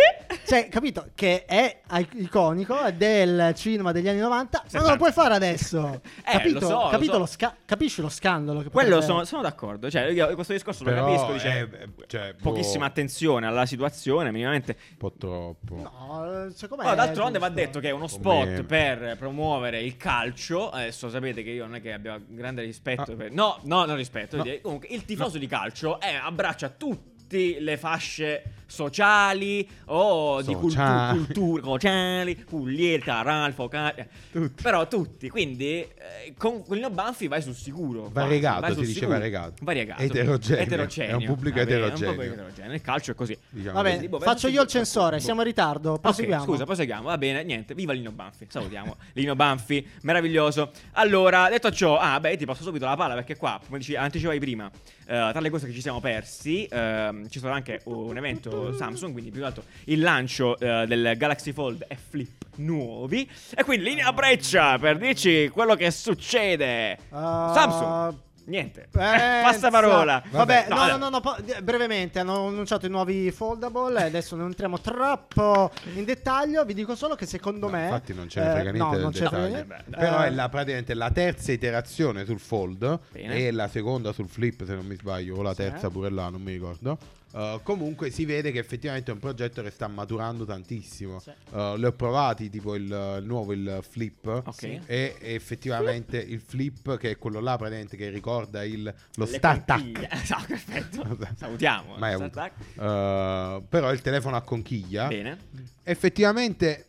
[0.47, 1.09] Cioè, capito?
[1.15, 1.81] Che è
[2.13, 6.01] iconico, è del cinema degli anni 90, ma non lo puoi fare adesso.
[6.27, 6.61] Eh, capito?
[6.61, 7.19] lo so, lo capito so.
[7.19, 9.89] lo sca- capisci lo scandalo che Quello sono, sono d'accordo.
[9.89, 11.33] Cioè, io questo discorso lo Però capisco.
[11.33, 14.77] Dice, è- cioè, pochissima boh, attenzione alla situazione, minimamente.
[14.91, 15.86] Un po' troppo.
[15.99, 16.91] No, secondo me.
[16.91, 20.71] Oh, è d'altronde va detto che è uno spot Come- per promuovere il calcio.
[20.71, 23.13] Adesso sapete che io non è che abbia grande rispetto.
[23.13, 23.15] Ah.
[23.17, 24.37] per- No, no, non rispetto.
[24.37, 24.45] No.
[24.63, 31.19] Comunque, il tifoso di calcio è, abbraccia tutte le fasce sociali o di cultu- Sociali.
[31.19, 33.95] cultura sociali, pugliere, caral, focali.
[34.01, 34.09] eh.
[34.33, 34.63] Tutti.
[34.63, 35.29] Però tutti.
[35.29, 38.09] Quindi eh, con Lino Banfi vai sul sicuro.
[38.13, 39.17] Variegato, vai sul si dice sicuro.
[39.19, 39.55] variegato.
[39.63, 40.03] Variegato.
[40.03, 40.63] Eterogeneo.
[40.63, 41.11] Eterogeneo.
[41.11, 42.13] È un pubblico Va bene, è un eterogeneo.
[42.15, 42.75] pubblico eterogeneo.
[42.75, 43.39] Il calcio è così.
[43.49, 44.09] Diciamo Va bene, così.
[44.09, 45.23] Boh, faccio io il censore, boh.
[45.23, 45.99] siamo in ritardo.
[45.99, 46.45] Proseguiamo.
[46.45, 47.05] scusa, proseguiamo.
[47.09, 47.75] Va bene, niente.
[47.75, 48.47] Viva Lino Banfi.
[48.49, 48.97] Salutiamo.
[49.13, 50.71] Lino Banfi, meraviglioso.
[50.93, 54.39] Allora, detto ciò, ah, beh, ti passo subito la palla perché qua, come dici, anticipavi
[54.39, 54.71] prima,
[55.07, 59.13] eh, tra le cose che ci siamo persi, ehm, ci sarà anche un evento Samsung,
[59.13, 63.29] quindi più che altro il lancio eh, del Galaxy Fold e Flip nuovi.
[63.55, 66.99] E quindi linea breccia per dirci quello che succede.
[67.11, 68.25] Ah, Samsung.
[68.47, 68.89] Niente.
[68.93, 69.43] Pensa.
[69.43, 70.23] Passa parola.
[70.31, 74.03] Vabbè, No, no, no, no, po- brevemente hanno annunciato i nuovi foldable.
[74.05, 76.65] Adesso non entriamo troppo in dettaglio.
[76.65, 77.85] Vi dico solo che secondo No, me.
[77.85, 79.67] infatti non ce ne eh, frega niente no, del non ce ne frega dettaglio.
[79.67, 79.85] niente.
[79.97, 83.35] Però Eh, è la, praticamente la terza iterazione sul fold Bene.
[83.37, 85.57] e la seconda sul flip, se non mi sbaglio, o la Sì.
[85.63, 86.99] terza pure là, non mi ricordo.
[87.33, 91.21] Uh, comunque si vede che effettivamente è un progetto che sta maturando tantissimo.
[91.21, 91.31] Sì.
[91.51, 94.25] Uh, li ho provati, tipo il, il nuovo, il flip.
[94.47, 94.79] Ok.
[94.87, 99.67] E effettivamente il flip, che è quello là praticamente che ricorda il, lo Le start
[99.67, 100.09] conchiglie.
[100.13, 101.19] Esatto, perfetto.
[101.37, 101.97] Salutiamo.
[101.97, 102.41] Mai avuto.
[102.41, 105.07] Uh, però il telefono a conchiglia.
[105.09, 105.39] Bene.
[105.83, 106.87] Effettivamente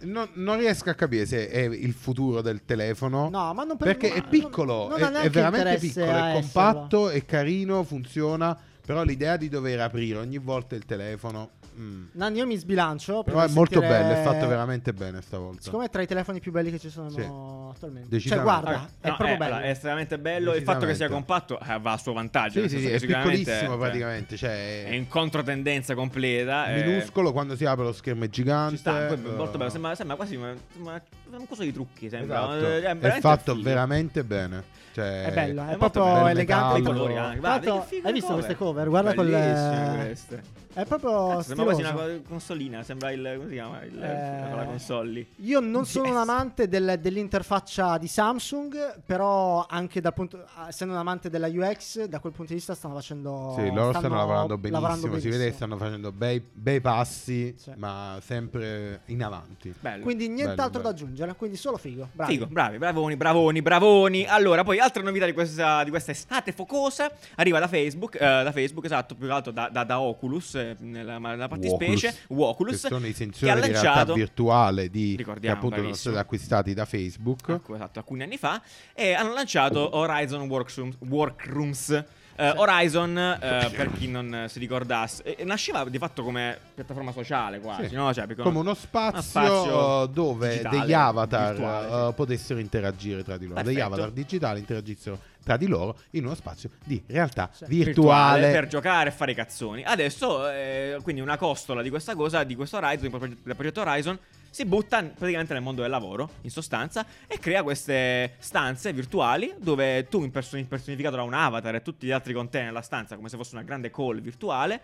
[0.00, 3.28] non, non riesco a capire se è il futuro del telefono.
[3.28, 6.06] No, ma non per- perché è non- piccolo, non è, ha è neanche veramente piccolo,
[6.06, 8.56] è compatto, è carino, funziona.
[8.84, 11.50] Però l'idea di dover aprire ogni volta il telefono.
[11.78, 12.04] Mm.
[12.12, 13.22] Nanni, io mi sbilancio.
[13.22, 15.60] Però per è molto sentire- bello, è fatto veramente bene stavolta.
[15.62, 17.20] Secondo me è tra i telefoni più belli che ci sono Sì.
[17.20, 18.18] attualmente.
[18.20, 19.54] Cioè, guarda, Ah, è no, proprio eh, bello.
[19.54, 20.54] allora, è estremamente bello.
[20.54, 22.60] Il fatto che sia compatto eh, va a suo vantaggio.
[22.62, 24.36] Sì, sì, sì, è piccolissimo cioè, praticamente.
[24.36, 26.66] Cioè, È in controtendenza completa.
[26.74, 28.74] eh, minuscolo quando si apre lo schermo è gigante.
[28.74, 29.70] Ci sta, è molto bello.
[29.70, 31.02] Sembra, sembra quasi una, una,
[31.36, 32.08] un coso di trucchi.
[32.08, 32.38] Sembra.
[32.56, 32.66] esatto.
[32.66, 33.64] Eh, È, veramente fatto figo.
[33.64, 34.76] veramente bene.
[34.92, 36.26] Cioè, È bello, è, è proprio bello.
[36.28, 36.80] elegante.
[36.80, 37.38] I colori anche.
[37.38, 38.88] Guarda, figo hai visto queste cover?
[38.88, 40.56] Guarda queste.
[40.72, 42.82] È proprio Cazzo, sembra quasi una co- consolina.
[42.84, 43.32] Sembra il.
[43.36, 43.82] come si chiama?
[43.82, 45.26] Il, Eh, la console lì.
[45.36, 46.14] Io non sono Yes.
[46.14, 52.04] un amante del- dell'interfaccia di Samsung, però anche dal punto, essendo un amante della UX,
[52.04, 54.86] da quel punto di vista stanno facendo Sì, loro stanno, lavorando benissimo.
[54.88, 55.56] lavorando Si vede che benissimo.
[55.56, 57.72] stanno facendo bei, bei passi, Sì.
[57.76, 59.74] ma sempre in avanti.
[59.80, 60.02] Bello.
[60.04, 61.06] Quindi nient'altro Bello, da bello.
[61.18, 62.08] Aggiungere, quindi solo figo.
[62.12, 62.32] Bravi.
[62.32, 64.24] Figo, bravi, bravoni, bravoni, bravoni.
[64.26, 68.52] Allora, poi altra novità di questa, di questa estate focosa arriva da Facebook, eh, da
[68.52, 72.88] Facebook, esatto, più che altro da, da- da Oculus, eh, nella, nella fattispecie, Oculus, che
[72.88, 75.94] sono i che sensori ha di realtà virtuale di, che appunto sono bravissimo.
[75.94, 77.48] stati acquistati da Facebook.
[77.48, 78.62] Ecco, esatto, alcuni anni fa,
[78.94, 80.96] e hanno lanciato Horizon Workrooms.
[81.08, 82.04] Workrooms.
[82.40, 87.58] Eh, Horizon, eh, per chi non eh, si ricordasse, nasceva di fatto come piattaforma sociale
[87.58, 87.94] quasi, Sì.
[87.96, 88.14] no?
[88.14, 93.36] Cioè, Come uno spazio, spazio eh, dove digitale, degli avatar virtuale, eh, potessero interagire tra
[93.36, 93.60] di loro.
[93.62, 93.92] Degli Perfetto.
[93.94, 97.64] avatar digitali interagissero tra di loro in uno spazio di realtà Sì.
[97.66, 98.52] virtuale.
[98.52, 99.82] per giocare e fare i cazzoni.
[99.82, 103.10] Adesso, eh, quindi, una costola di questa cosa, di questo Horizon,
[103.42, 104.16] del progetto Horizon,
[104.50, 110.08] si butta praticamente nel mondo del lavoro, in sostanza, e crea queste stanze virtuali dove
[110.08, 113.36] tu, impersonificato da un avatar e tutti gli altri con te nella stanza, come se
[113.36, 114.80] fosse una grande call virtuale,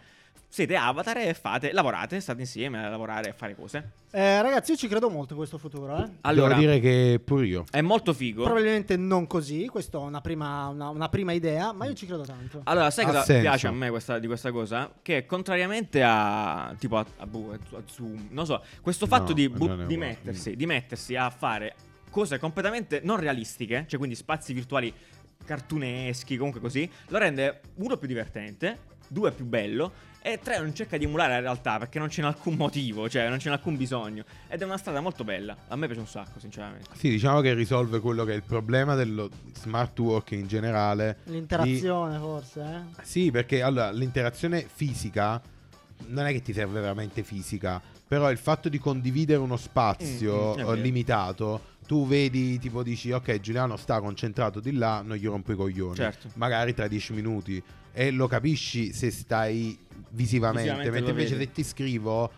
[0.48, 3.90] siete avatar e fate, lavorate, state insieme a lavorare e fare cose.
[4.12, 5.96] Eh, ragazzi, io ci credo molto in questo futuro.
[5.96, 6.08] Eh.
[6.20, 7.64] Allora, Devo dire che pure io.
[7.72, 8.44] è molto figo.
[8.44, 12.22] Probabilmente non così, questa è una prima, una, una prima idea, ma io ci credo
[12.22, 12.60] tanto.
[12.64, 13.40] Allora, sai Ha cosa senso.
[13.42, 14.92] piace a me questa- di questa cosa?
[15.02, 19.86] Che contrariamente a tipo a, a, a Zoom, non so, questo fatto No, di, bu-
[19.86, 21.74] di mettersi, di mettersi a fare
[22.10, 24.94] cose completamente non realistiche, cioè quindi spazi virtuali
[25.44, 28.78] cartuneschi, comunque così, lo rende uno più divertente,
[29.14, 32.54] due più bello e tre non cerca di emulare la realtà perché non c'è alcun
[32.54, 35.56] motivo, cioè non c'è alcun bisogno ed è una strada molto bella.
[35.68, 36.88] A me piace un sacco, sinceramente.
[36.94, 41.18] Sì, diciamo che risolve quello che è il problema dello smart work in generale.
[41.24, 42.60] di- L'interazione, forse.
[42.60, 43.04] Eh?
[43.04, 45.40] Sì, perché allora l'interazione fisica
[46.06, 50.60] non è che ti serve veramente fisica, però il fatto di condividere uno spazio Mm,
[50.60, 55.16] mm, è eh, limitato, tu vedi, tipo dici, ok, Giuliano sta concentrato di là, non
[55.16, 55.96] gli rompo i coglioni.
[55.96, 56.30] Certo.
[56.34, 57.62] Magari tra dieci minuti.
[57.94, 59.78] E lo capisci se stai
[60.10, 61.44] visivamente, Visivamente mentre lo invece vedi.
[61.46, 62.30] se ti scrivo...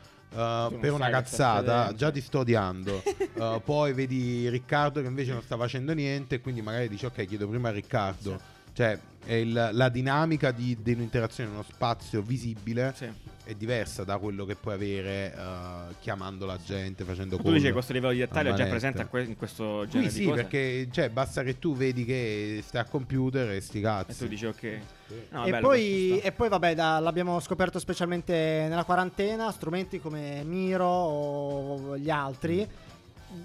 [0.71, 1.97] non per una sai che stai cazzata succedendo.
[1.97, 3.03] già ti sto odiando
[3.37, 7.47] Eh, poi vedi Riccardo che invece non sta facendo niente quindi magari dici ok chiedo
[7.49, 8.41] prima a Riccardo
[8.77, 13.09] cioè è il- la dinamica di, di un'interazione in uno spazio visibile Sì.
[13.43, 17.53] è diversa da quello che puoi avere eh, chiamando la gente, facendo Tu call.
[17.55, 20.11] dici che questo livello di dettaglio è già presente a que- in questo Qui genere
[20.11, 20.43] sì, di cose?
[20.43, 24.19] perché cioè, basta che tu vedi che stai a computer e sti E cazzi.
[24.19, 24.79] tu dici ok.
[25.31, 28.33] No, e, bello, poi, e poi, vabbè, da- l'abbiamo scoperto specialmente
[28.69, 32.69] nella quarantena, strumenti come Miro o gli altri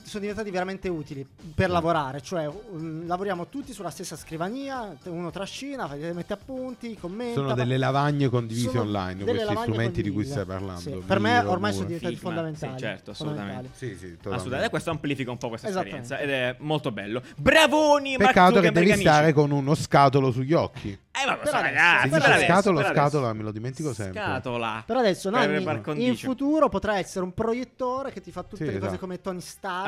[0.04, 1.26] sono diventati veramente utili
[1.56, 7.40] per lavorare, cioè um, lavoriamo tutti sulla stessa scrivania, uno trascina, fa- mette appunti, commenta.
[7.40, 10.34] Sono delle lavagne condivise online, delle questi lavagne strumenti di cui condivise.
[10.34, 10.80] stai parlando.
[10.82, 12.74] Sì, Per me ormai sono diventati Figma, fondamentali.
[12.74, 13.54] sì, certo, assolutamente.
[13.54, 13.78] fondamentali.
[13.78, 14.30] Sì, sì, totalmente.
[14.36, 17.22] Assolutamente, questo amplifica un po' questa esperienza ed è molto bello.
[17.38, 19.08] Bravoni, Mark Peccato che Zuckerberg, devi amici.
[19.08, 20.98] stare con uno scatolo sugli occhi.
[21.14, 22.10] Eh, ma lo Per so, adesso, ragazzi.
[22.10, 23.02] Per per dice adesso, scatola, per adesso.
[23.10, 24.22] scatola, me lo dimentico sempre.
[24.22, 24.84] Scatola.
[24.86, 28.64] Però adesso Per Nanni, in futuro potrà essere un proiettore che ti fa tutte Sì,
[28.66, 29.00] le cose esatto.
[29.00, 29.88] come Tony Stark.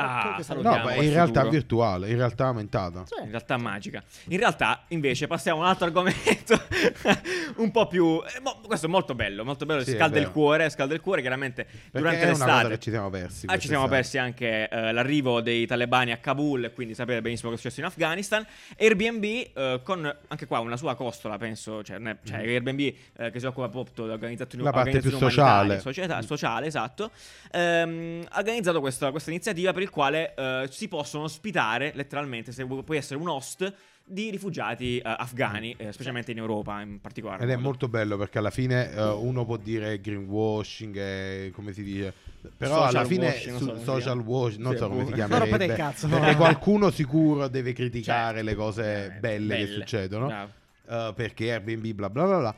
[0.50, 1.48] Ah, No, ma in realtà futuro.
[1.50, 3.04] virtuale, in realtà aumentata.
[3.06, 3.22] Sì.
[3.22, 4.02] In realtà magica.
[4.28, 6.60] In realtà, invece, passiamo a un altro argomento
[7.56, 8.20] un po' più.
[8.22, 9.82] eh, mo- questo è molto bello, molto bello.
[9.82, 11.20] Sì, scalda il cuore, scalda il cuore.
[11.22, 12.68] Chiaramente Perché durante è una cosa l'estate.
[12.74, 13.46] che ci siamo persi.
[13.46, 13.88] Ah, ci siamo quest'estate.
[13.94, 17.86] persi anche eh, l'arrivo dei talebani a Kabul, quindi sapete benissimo cosa è successo in
[17.90, 18.46] Afghanistan.
[18.78, 23.38] Airbnb, eh, con anche qua una sua costola, penso, cioè, è- cioè Airbnb eh, che
[23.38, 25.78] si occupa proprio di organizzazioni La parte più sociale.
[25.80, 27.10] società- sociale, esatto.
[27.52, 32.64] ehm, ha organizzato questa, questa iniziativa per il quale eh, si possono ospitare letteralmente, se
[32.64, 33.72] vu- puoi essere un host
[34.06, 37.42] di rifugiati eh, afghani, eh, specialmente in Europa in particolare.
[37.44, 41.82] Ed è molto bello perché alla fine eh, uno può dire greenwashing, eh, come si
[41.82, 42.12] dice,
[42.56, 44.22] però Social alla fine washing, non so su- come si social chiama.
[44.30, 46.36] washing, non Sì, so come si Ma rompete il chiamerebbe, cazzo, perché no.
[46.36, 48.44] qualcuno sicuro deve criticare Certo.
[48.50, 49.72] le cose Eh, belle, che belle.
[49.74, 50.50] succedono, Bravo.
[50.88, 52.54] Eh, perché Airbnb bla bla bla bla.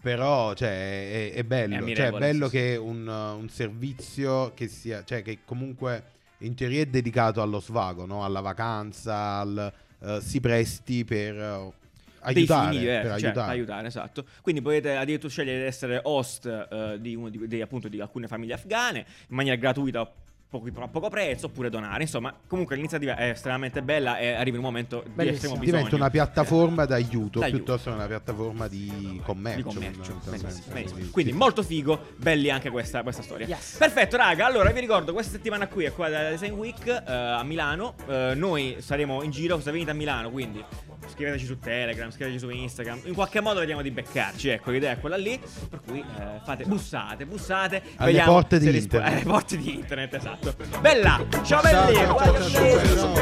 [0.00, 4.52] Però cioè, è, è bello, È cioè, è bello sì, che un, uh, un servizio
[4.52, 8.22] che sia, cioè che comunque in teoria è dedicato allo svago, no?
[8.22, 9.72] alla vacanza, al,
[10.02, 11.72] eh, si presti per
[12.20, 13.50] aiutare, fini per cioè, aiutare.
[13.52, 14.24] aiutare, esatto.
[14.42, 18.26] Quindi potete addirittura scegliere di essere host eh, di, uno di, di- appunto, di alcune
[18.26, 20.10] famiglie afghane in maniera gratuita.
[20.54, 24.62] Poco, a poco prezzo oppure donare insomma comunque l'iniziativa è estremamente bella e arriva un
[24.62, 25.34] momento di Bellissimo.
[25.34, 27.56] estremo bisogno Diventa una piattaforma d'aiuto D'aiuto.
[27.56, 29.56] piuttosto che una piattaforma di commercio.
[29.68, 31.00] di commercio benissimo, benissimo.
[31.10, 31.36] Quindi, sì.
[31.38, 33.76] molto figo belli anche questa, questa storia Yes.
[33.78, 37.42] perfetto raga allora vi ricordo questa settimana qui è qua da Design Week eh, a
[37.42, 40.64] Milano Eh, noi saremo in giro se venite a Milano quindi
[41.06, 44.98] scriveteci su Telegram scriveteci su Instagram in qualche modo vediamo di beccarci ecco l'idea è
[45.00, 45.38] quella lì
[45.68, 49.12] per cui eh, fate bussate bussate Alle vediamo porte di rispo- internet.
[49.22, 50.43] alle porte di internet esatto
[50.80, 53.14] bella ciao belli ciao, ciao, ciao,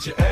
[0.00, 0.26] ciao.